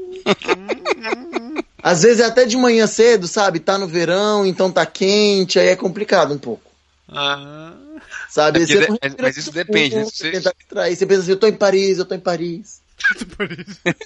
[1.83, 3.61] Às vezes é até de manhã cedo, sabe?
[3.61, 6.63] Tá no verão, então tá quente, aí é complicado um pouco.
[7.09, 7.73] Ah,
[8.31, 8.63] Sabe?
[8.63, 8.75] É de-
[9.21, 10.05] mas- isso depende, né?
[10.05, 10.31] você
[10.97, 12.83] Você pensa assim, eu tô em Paris, eu tô em Paris.
[13.37, 13.81] Por isso.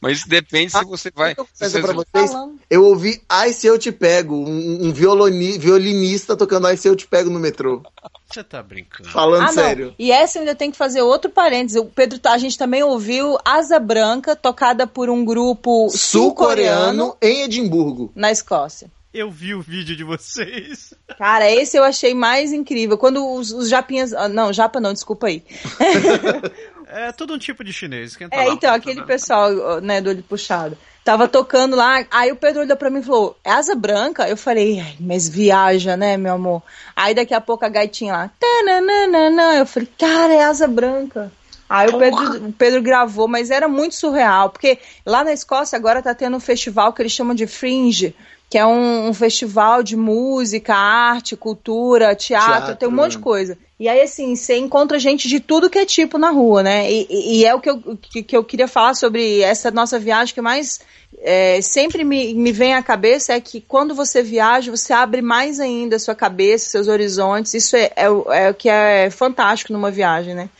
[0.00, 1.34] Mas isso depende se você vai.
[1.36, 2.30] Eu se você- pra vocês,
[2.70, 6.96] eu ouvi Ai Se Eu Te Pego, um, um violoni- violinista tocando Ai Se Eu
[6.96, 7.82] Te Pego no metrô.
[8.30, 9.08] Você tá brincando.
[9.10, 9.86] Falando Ah, sério.
[9.88, 9.94] não.
[9.98, 11.80] E essa eu ainda tem que fazer outro parênteses.
[11.80, 17.16] O Pedro, tá- a gente também ouviu Asa Branca, tocada por um grupo sul-coreano Sul-coreano
[17.20, 18.10] em Edimburgo.
[18.14, 18.90] na Escócia.
[19.12, 20.94] Eu vi o vídeo de vocês.
[21.18, 22.96] Cara, esse eu achei mais incrível.
[22.96, 24.12] Quando os, os japinhas.
[24.12, 25.42] ah, Não, japa não, desculpa aí.
[26.92, 28.16] É todo um tipo de chinês.
[28.16, 28.52] Quem tá É, lá?
[28.54, 30.76] então, aquele pessoal, né, do olho puxado.
[31.04, 34.28] Tava tocando lá, aí o Pedro olhou pra mim e falou, é asa branca?
[34.28, 36.62] Eu falei, "Ai, mas viaja, né, meu amor?
[36.94, 41.32] Aí daqui a pouco a gaitinha lá, tananana, eu falei, cara, é asa branca.
[41.68, 46.02] Aí o Pedro, o Pedro gravou, mas era muito surreal, porque lá na Escócia agora
[46.02, 48.14] tá tendo um festival que eles chamam de Fringe,
[48.50, 53.18] que é um, um festival de música, arte, cultura, teatro, Teatro, tem um monte de
[53.18, 53.22] né?
[53.22, 53.56] coisa.
[53.78, 56.90] E aí, assim, você encontra gente de tudo que é tipo na rua, né?
[56.90, 60.34] E, e- é o que eu, que, que eu queria falar sobre essa nossa viagem,
[60.34, 60.80] que mais
[61.22, 65.60] é, sempre me, me vem à cabeça é que quando você viaja, você abre mais
[65.60, 67.54] ainda a sua cabeça, seus horizontes.
[67.54, 70.50] Isso é, é, o- é o que é fantástico numa viagem, né?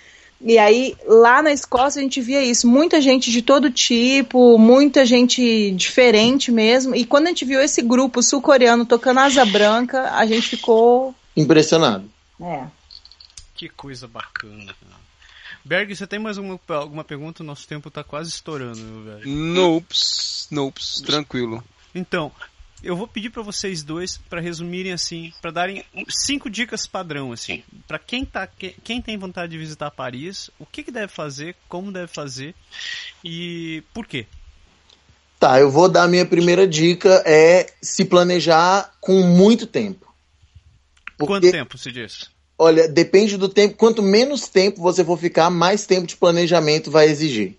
[0.40, 2.66] E aí, lá na Escócia, a gente via isso.
[2.66, 6.94] Muita gente de todo tipo, muita gente diferente mesmo.
[6.94, 11.14] E quando a gente viu esse grupo sul-coreano tocando Asa Branca, a gente ficou.
[11.36, 12.10] Impressionado.
[12.40, 12.64] É.
[13.54, 14.74] Que coisa bacana.
[14.80, 15.00] cara.
[15.62, 17.44] Berg, você tem mais uma, alguma pergunta?
[17.44, 19.28] Nosso tempo tá quase estourando, meu velho.
[19.28, 21.62] Nopes, nopes, tranquilo.
[21.94, 22.32] Então,
[22.82, 27.62] eu vou pedir pra vocês dois pra resumirem assim, pra darem cinco dicas padrão assim,
[27.86, 31.54] Pra quem tá que- quem tem vontade de visitar Paris, o que, que deve fazer,
[31.68, 32.54] como deve fazer
[33.24, 34.26] e por quê?
[35.38, 40.06] Tá, eu vou dar a minha primeira dica, é se planejar com muito tempo.
[41.16, 42.30] Porque, Quanto tempo se diz?
[42.58, 43.74] olha, depende do tempo.
[43.76, 47.56] Quanto menos tempo você for ficar, mais tempo de planejamento vai exigir.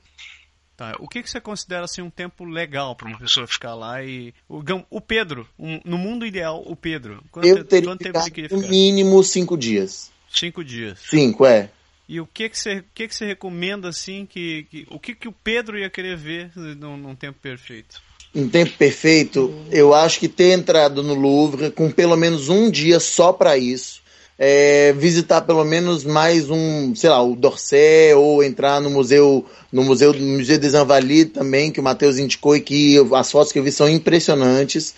[0.81, 4.03] Tá, o que, que você considera assim um tempo legal pra uma pessoa ficar lá
[4.03, 8.17] e o, o Pedro, um- no mundo ideal, o Pedro, quanto, eu teria quanto tempo
[8.17, 8.71] ele queria no ficar?
[8.71, 10.09] mínimo cinco dias.
[10.27, 10.97] Cinco dias.
[11.07, 11.69] Cinco, é.
[12.09, 15.13] E o que que você, o que que você recomenda assim que, que- o que
[15.13, 18.01] que o Pedro ia querer ver num, num tempo perfeito?
[18.33, 22.99] Em tempo perfeito, eu acho que ter entrado no Louvre com pelo menos um dia
[22.99, 24.00] só para isso,
[24.43, 29.83] é, visitar pelo menos mais um, sei lá, o Dorset ou entrar no museu, no
[29.83, 33.53] museu, no museu des Invalides também que o Matheus indicou e que eu- as fotos
[33.53, 34.95] que eu vi são impressionantes.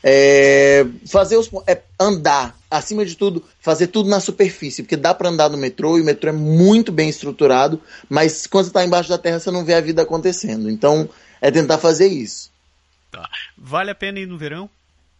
[0.00, 5.28] É, fazer os, é, andar, acima de tudo, fazer tudo na superfície, porque dá para
[5.28, 9.08] andar no metrô e o metrô é muito bem estruturado, mas quando você está embaixo
[9.08, 10.70] da terra você não vê a vida acontecendo.
[10.70, 11.08] Então
[11.40, 12.48] é tentar fazer isso.
[13.10, 13.28] Tá.
[13.58, 14.70] Vale a pena ir no verão?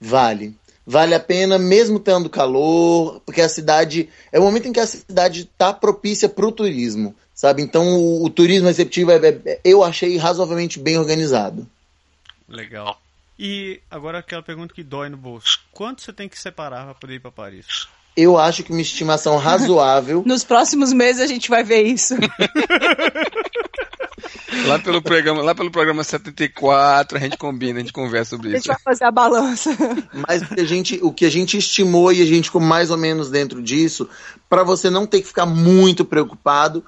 [0.01, 0.55] Vale.
[0.87, 4.09] Vale a pena, mesmo tendo calor, porque a cidade.
[4.31, 7.63] É o momento em que a cidade está propícia para o turismo, sabe?
[7.63, 11.67] Então o, o turismo receptivo é, é- eu achei razoavelmente bem organizado.
[12.49, 13.01] Legal.
[13.39, 15.61] E agora aquela pergunta que dói no bolso.
[15.73, 17.89] Quanto você tem que separar para poder ir para Paris?
[18.17, 20.23] Eu acho que uma estimação razoável.
[20.27, 22.15] Nos próximos meses a gente vai ver isso.
[24.67, 28.51] Lá pelo programa, lá pelo programa 74, a gente combina, a gente conversa sobre A
[28.53, 28.69] gente isso.
[28.69, 29.71] vai fazer a balança.
[30.27, 32.91] Mas o que a gente, o que a gente estimou e a gente ficou mais
[32.91, 34.09] ou menos dentro disso,
[34.49, 36.85] para você não ter que ficar muito preocupado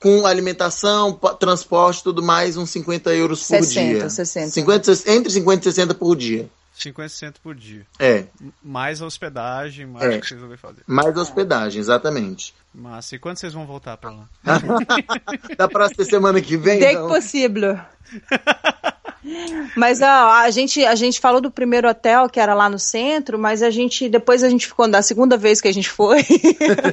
[0.00, 4.10] com alimentação, transporte e tudo mais, uns 50 euros por 60, dia.
[4.10, 4.48] 60.
[4.50, 6.48] 50, entre 50 e 60 por dia.
[6.82, 7.86] 50 centos por dia.
[7.98, 8.24] É,
[8.62, 10.16] Mais a hospedagem, mais É.
[10.16, 10.82] o que vocês vão fazer.
[10.86, 12.54] mais hospedagem, exatamente.
[12.74, 13.16] Massa.
[13.16, 14.28] E quando vocês vão voltar pra lá?
[15.56, 16.78] Dá pra ser semana que vem?
[16.78, 17.08] Dès que então?
[17.08, 17.78] possível.
[19.76, 23.38] Mas ó, a gente a gente falou do primeiro hotel que era lá no centro,
[23.38, 26.24] mas a gente depois a gente ficou da segunda vez que a gente foi,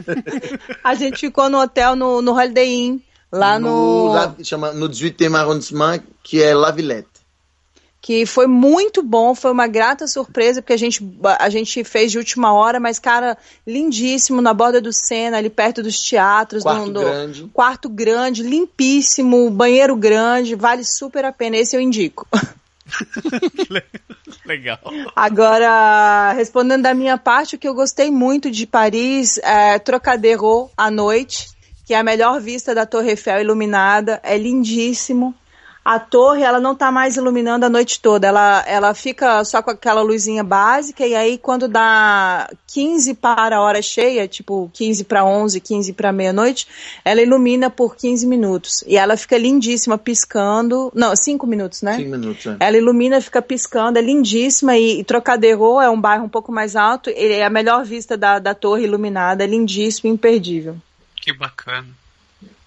[0.83, 2.99] a gente ficou no hotel no, no Holiday Inn
[3.31, 7.07] lá no, La- chama, no 18 arrondissement, que é La Villette.
[8.05, 11.03] Que foi muito bom, foi uma grata surpresa porque a gente
[11.39, 13.35] a gente fez de última hora, mas cara
[13.65, 17.49] lindíssimo na borda do Sena, ali perto dos teatros, Quarto do- do- grande.
[17.51, 21.57] quarto grande, limpíssimo, banheiro grande, vale super a pena.
[21.57, 22.27] Esse eu indico.
[24.45, 24.77] Legal.
[25.15, 30.91] Agora, respondendo da minha parte, o que eu gostei muito de Paris é Trocadero à
[30.91, 31.47] noite,
[31.87, 35.33] que é a melhor vista da Torre Eiffel iluminada, é lindíssimo.
[35.85, 39.69] A torre, ela não tá mais iluminando a noite toda, ela, ela fica só com
[39.69, 45.23] aquela luzinha básica, e aí quando dá 15 para a hora cheia, tipo 15 para
[45.23, 46.67] 11, 15 para meia-noite,
[47.05, 48.83] ela ilumina por 15 minutos.
[48.87, 50.91] E ela fica lindíssima, piscando.
[50.95, 51.97] Não, 5 minutos, né?
[51.97, 52.45] 5 minutos.
[52.47, 52.57] é.
[52.59, 54.75] Ela ilumina, fica piscando, é lindíssima.
[54.75, 57.11] E, e Trocadero é um bairro um pouco mais alto.
[57.11, 60.77] Ele é a melhor vista da, da torre iluminada, é lindíssimo, imperdível.
[61.21, 61.87] Que bacana.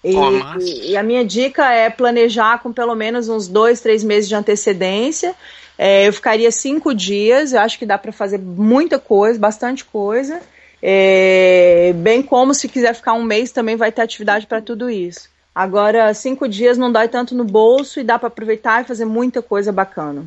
[0.03, 0.15] E,
[0.59, 4.35] e- e a minha dica é planejar com pelo menos uns dois, três meses de
[4.35, 5.35] antecedência.
[5.77, 10.41] É, eu ficaria cinco dias, eu acho que dá para fazer muita coisa, bastante coisa.
[10.81, 15.29] É, bem como se quiser ficar um mês também vai ter atividade para tudo isso.
[15.53, 19.41] Agora, cinco dias não dói tanto no bolso e dá para aproveitar e fazer muita
[19.41, 20.23] coisa bacana.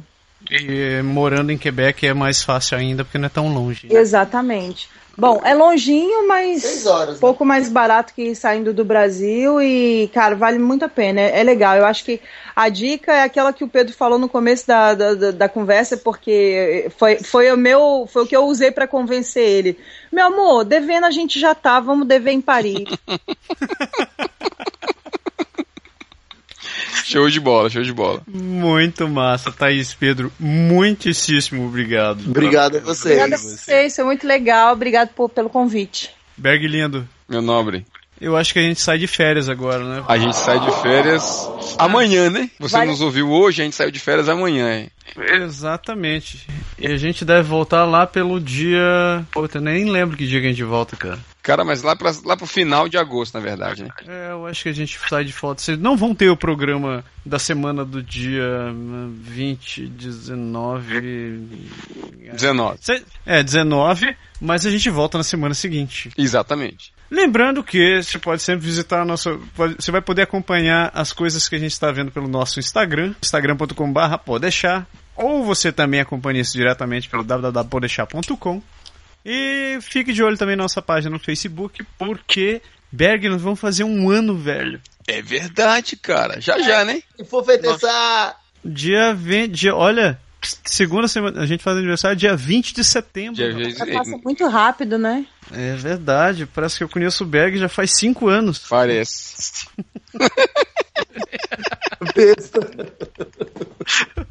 [0.50, 3.86] E morando em Quebec é mais fácil ainda porque não é tão longe.
[3.90, 3.98] né?
[3.98, 4.88] Exatamente.
[5.16, 7.18] Bom, é longinho, mas Seis horas, um né?
[7.20, 11.20] pouco mais barato que saindo do Brasil e, cara, vale muito a pena.
[11.20, 11.76] É, é legal.
[11.76, 12.20] Eu acho que
[12.56, 15.96] a dica é aquela que o Pedro falou no começo da, da, da- da conversa,
[15.98, 19.78] porque foi, foi o meu, foi o que eu usei para convencer ele.
[20.10, 22.84] Meu amor, devendo a gente já tá, vamos dever em Paris.
[27.04, 28.22] Show de bola, show de bola.
[28.26, 30.32] Muito massa, Thaís Pedro.
[30.38, 32.22] Muitíssimo obrigado.
[32.28, 33.18] Obrigado a vocês.
[33.18, 34.72] Obrigada a vocês, foi muito legal.
[34.72, 36.10] Obrigado por- pelo convite.
[36.36, 37.08] Berg lindo.
[37.28, 37.86] Meu nobre.
[38.22, 40.04] Eu acho que a gente sai de férias agora, né?
[40.06, 42.48] A gente sai de férias amanhã, né?
[42.60, 44.90] Você Vai- nos ouviu hoje, a gente saiu de férias amanhã, hein?
[45.16, 46.46] Exatamente.
[46.78, 49.24] E a gente deve voltar lá pelo dia.
[49.32, 51.18] Puta, eu nem lembro que dia que a gente volta, cara.
[51.42, 53.88] Cara, mas lá, pra, lá pro final de agosto, na verdade, né?
[54.06, 55.60] É, eu acho que a gente sai de foto.
[55.60, 61.48] Vocês não vão ter o programa da semana do dia hum, 20, 19.
[62.32, 62.78] 19.
[62.80, 66.10] Cê- É, 19, mas a gente volta na semana seguinte.
[66.16, 66.91] Exatamente.
[67.14, 69.38] Lembrando que você pode sempre visitar a nossa.
[69.54, 73.14] pode- Você vai poder acompanhar as coisas que a gente está vendo pelo nosso Instagram,
[73.22, 74.86] instagram.com.br podeixar.
[75.14, 78.62] Ou você também acompanha isso diretamente pelo www.podeixar.com.
[79.26, 83.84] E fique de olho também na nossa página no Facebook, porque Berg, nós vamos fazer
[83.84, 84.80] um ano, velho.
[85.06, 86.40] É verdade, cara.
[86.40, 87.02] Já já, né?
[87.16, 88.36] Se for festejar.
[88.64, 89.52] Dia 20.
[89.52, 90.18] Dia, olha,
[90.64, 91.40] segunda semana.
[91.40, 93.34] A gente faz aniversário dia 20 de setembro.
[93.34, 93.70] Dia.
[93.70, 95.26] Já passa muito rápido, né?
[95.52, 98.58] É verdade, parece que eu conheço o Berg já faz 5 anos.
[98.68, 99.66] Parece.
[102.14, 102.60] Besta.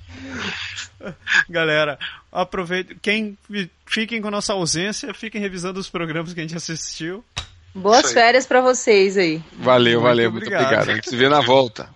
[1.50, 1.98] Galera,
[2.32, 2.96] aproveite.
[3.02, 3.38] Quem
[3.86, 7.24] fiquem com a nossa ausência, fiquem revisando os programas que a gente assistiu.
[7.74, 9.42] Boas férias pra vocês aí.
[9.54, 10.32] Valeu, Muito valeu.
[10.32, 10.64] Muito obrigado.
[10.66, 10.90] obrigado.
[10.90, 11.90] A gente se vê na volta.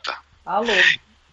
[0.45, 0.71] Alô.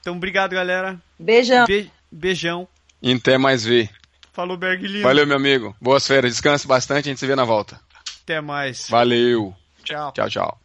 [0.01, 1.01] Então, obrigado, galera.
[1.19, 1.65] Beijão.
[1.67, 2.69] Be- beijão.
[3.03, 3.91] E até mais ver.
[4.33, 5.03] Falou, Berg lindo.
[5.03, 5.75] Valeu, meu amigo.
[5.81, 6.35] Boas férias.
[6.35, 7.09] Descanse bastante.
[7.09, 7.81] A gente se vê na volta.
[8.23, 8.89] Até mais.
[8.89, 9.55] Valeu.
[9.83, 10.13] Tchau.
[10.13, 10.61] Tchau, tchau.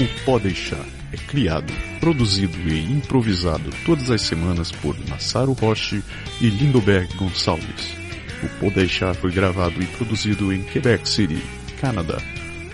[0.00, 6.02] O Pode Deixar é criado, produzido e improvisado todas as semanas por Massaro Roche
[6.40, 7.96] e Lindoberg Gonçalves.
[8.42, 11.40] O Pode Deixar foi gravado e produzido em Quebec City,
[11.80, 12.18] Canadá.